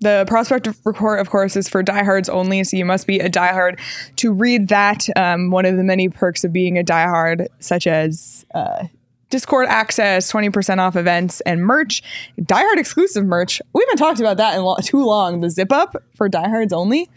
[0.00, 3.80] The prospect report, of course, is for diehards only, so you must be a diehard
[4.16, 5.08] to read that.
[5.16, 8.86] Um, one of the many perks of being a diehard, such as uh,
[9.28, 12.02] Discord access, 20% off events, and merch.
[12.40, 13.60] Diehard exclusive merch.
[13.74, 15.40] We haven't talked about that in lo- too long.
[15.40, 17.10] The zip up for diehards only.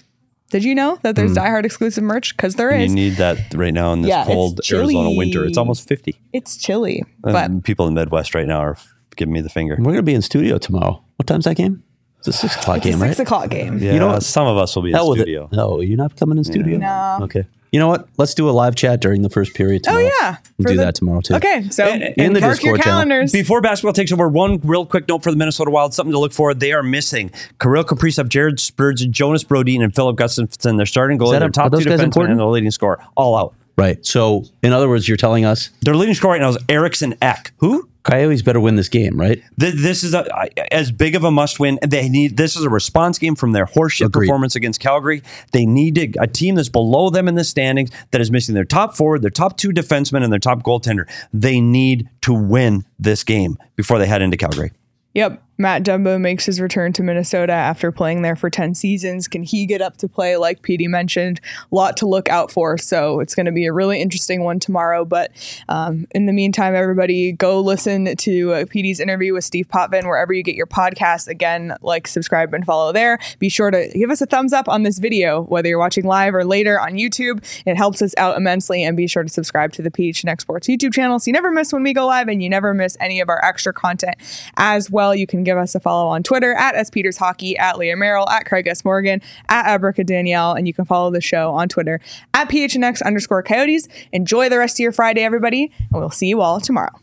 [0.52, 1.38] Did you know that there's mm.
[1.44, 2.36] diehard exclusive merch?
[2.36, 2.94] Because there You is.
[2.94, 5.46] need that right now in this Yeah, cold Arizona winter.
[5.46, 6.20] It's almost 50.
[6.34, 8.78] It's chilly, but people in the Midwest right now are
[9.16, 9.78] giving me the finger.
[9.80, 11.04] we're gonna be in studio tomorrow.
[11.16, 11.84] What time's that game?
[12.20, 13.20] It's a six o'clock it's a game, six right?
[13.26, 13.80] o'clock game.
[13.80, 14.24] Yeah, You know what?
[14.24, 15.50] some of us will be in Hell with studio.
[15.52, 15.56] it.
[15.56, 16.78] No, you're not coming in studio.
[16.78, 17.20] No.
[17.24, 17.46] Okay.
[17.72, 18.08] You know what?
[18.18, 19.84] Let's do a live chat during the first period.
[19.88, 20.12] Oh Tomorrow.
[20.22, 21.36] yeah, We'll do the- that tomorrow too.
[21.36, 22.94] Okay, so And- In the mark your Discord channel.
[22.98, 23.32] calendars.
[23.32, 26.34] Before basketball takes over, one real quick note for the Minnesota Wild, something to look
[26.34, 26.54] for.
[26.54, 30.76] They are missing Kirill Kaprizov, Jared Spurgeon, Jonas Brodin, and Filip Gustavsson.
[30.76, 32.32] They're starting goalie, that their a- top two guys defensemen, important?
[32.32, 33.00] and their leading scorer.
[33.16, 33.54] All out.
[33.78, 34.06] Right.
[34.06, 37.54] So, in other words, you're telling us Their leading scorer right now is Eriksson Ek.
[37.60, 37.88] Who?
[38.04, 39.42] Coyotes better win this game, right?
[39.60, 40.26] Th- This is a,
[40.74, 41.78] as big of a must win.
[41.88, 44.28] They need this is a response game from their horseshit Agreed.
[44.28, 45.22] performance against Calgary.
[45.52, 48.66] They need to, a team that's below them in the standings that is missing their
[48.66, 51.08] top forward, their top two defensemen, and their top goaltender.
[51.32, 54.72] They need to win this game before they head into Calgary.
[55.14, 55.44] Yep.
[55.62, 59.28] Matt Dumba makes his return to Minnesota after playing there for 10 seasons.
[59.28, 61.40] Can he get up to play like Petey mentioned?
[61.72, 62.78] A lot to look out for.
[62.78, 65.06] So it's going to be a really interesting one tomorrow.
[65.06, 65.32] But
[65.70, 70.34] um, in the meantime, everybody go listen to uh, Petey's interview with Steve Potvin wherever
[70.34, 71.28] you get your podcasts.
[71.28, 73.20] Again, like, subscribe, and follow there.
[73.38, 76.34] Be sure to give us a thumbs up on this video, whether you're watching live
[76.34, 77.44] or later on YouTube.
[77.66, 78.84] It helps us out immensely.
[78.84, 81.72] And be sure to subscribe to the PHNX Sports YouTube channel so you never miss
[81.72, 84.16] when we go live and you never miss any of our extra content
[84.58, 85.14] as well.
[85.14, 88.30] You can give us a follow on Twitter at S Peters Hockey, at Leah Merrill,
[88.30, 88.86] at Craig S.
[88.86, 92.00] Morgan, at Abrica Danielle, and you can follow the show on Twitter
[92.34, 93.90] at PHNX underscore coyotes.
[94.14, 96.98] Enjoy the rest of your Friday, everybody, and we'll see you all tomorrow.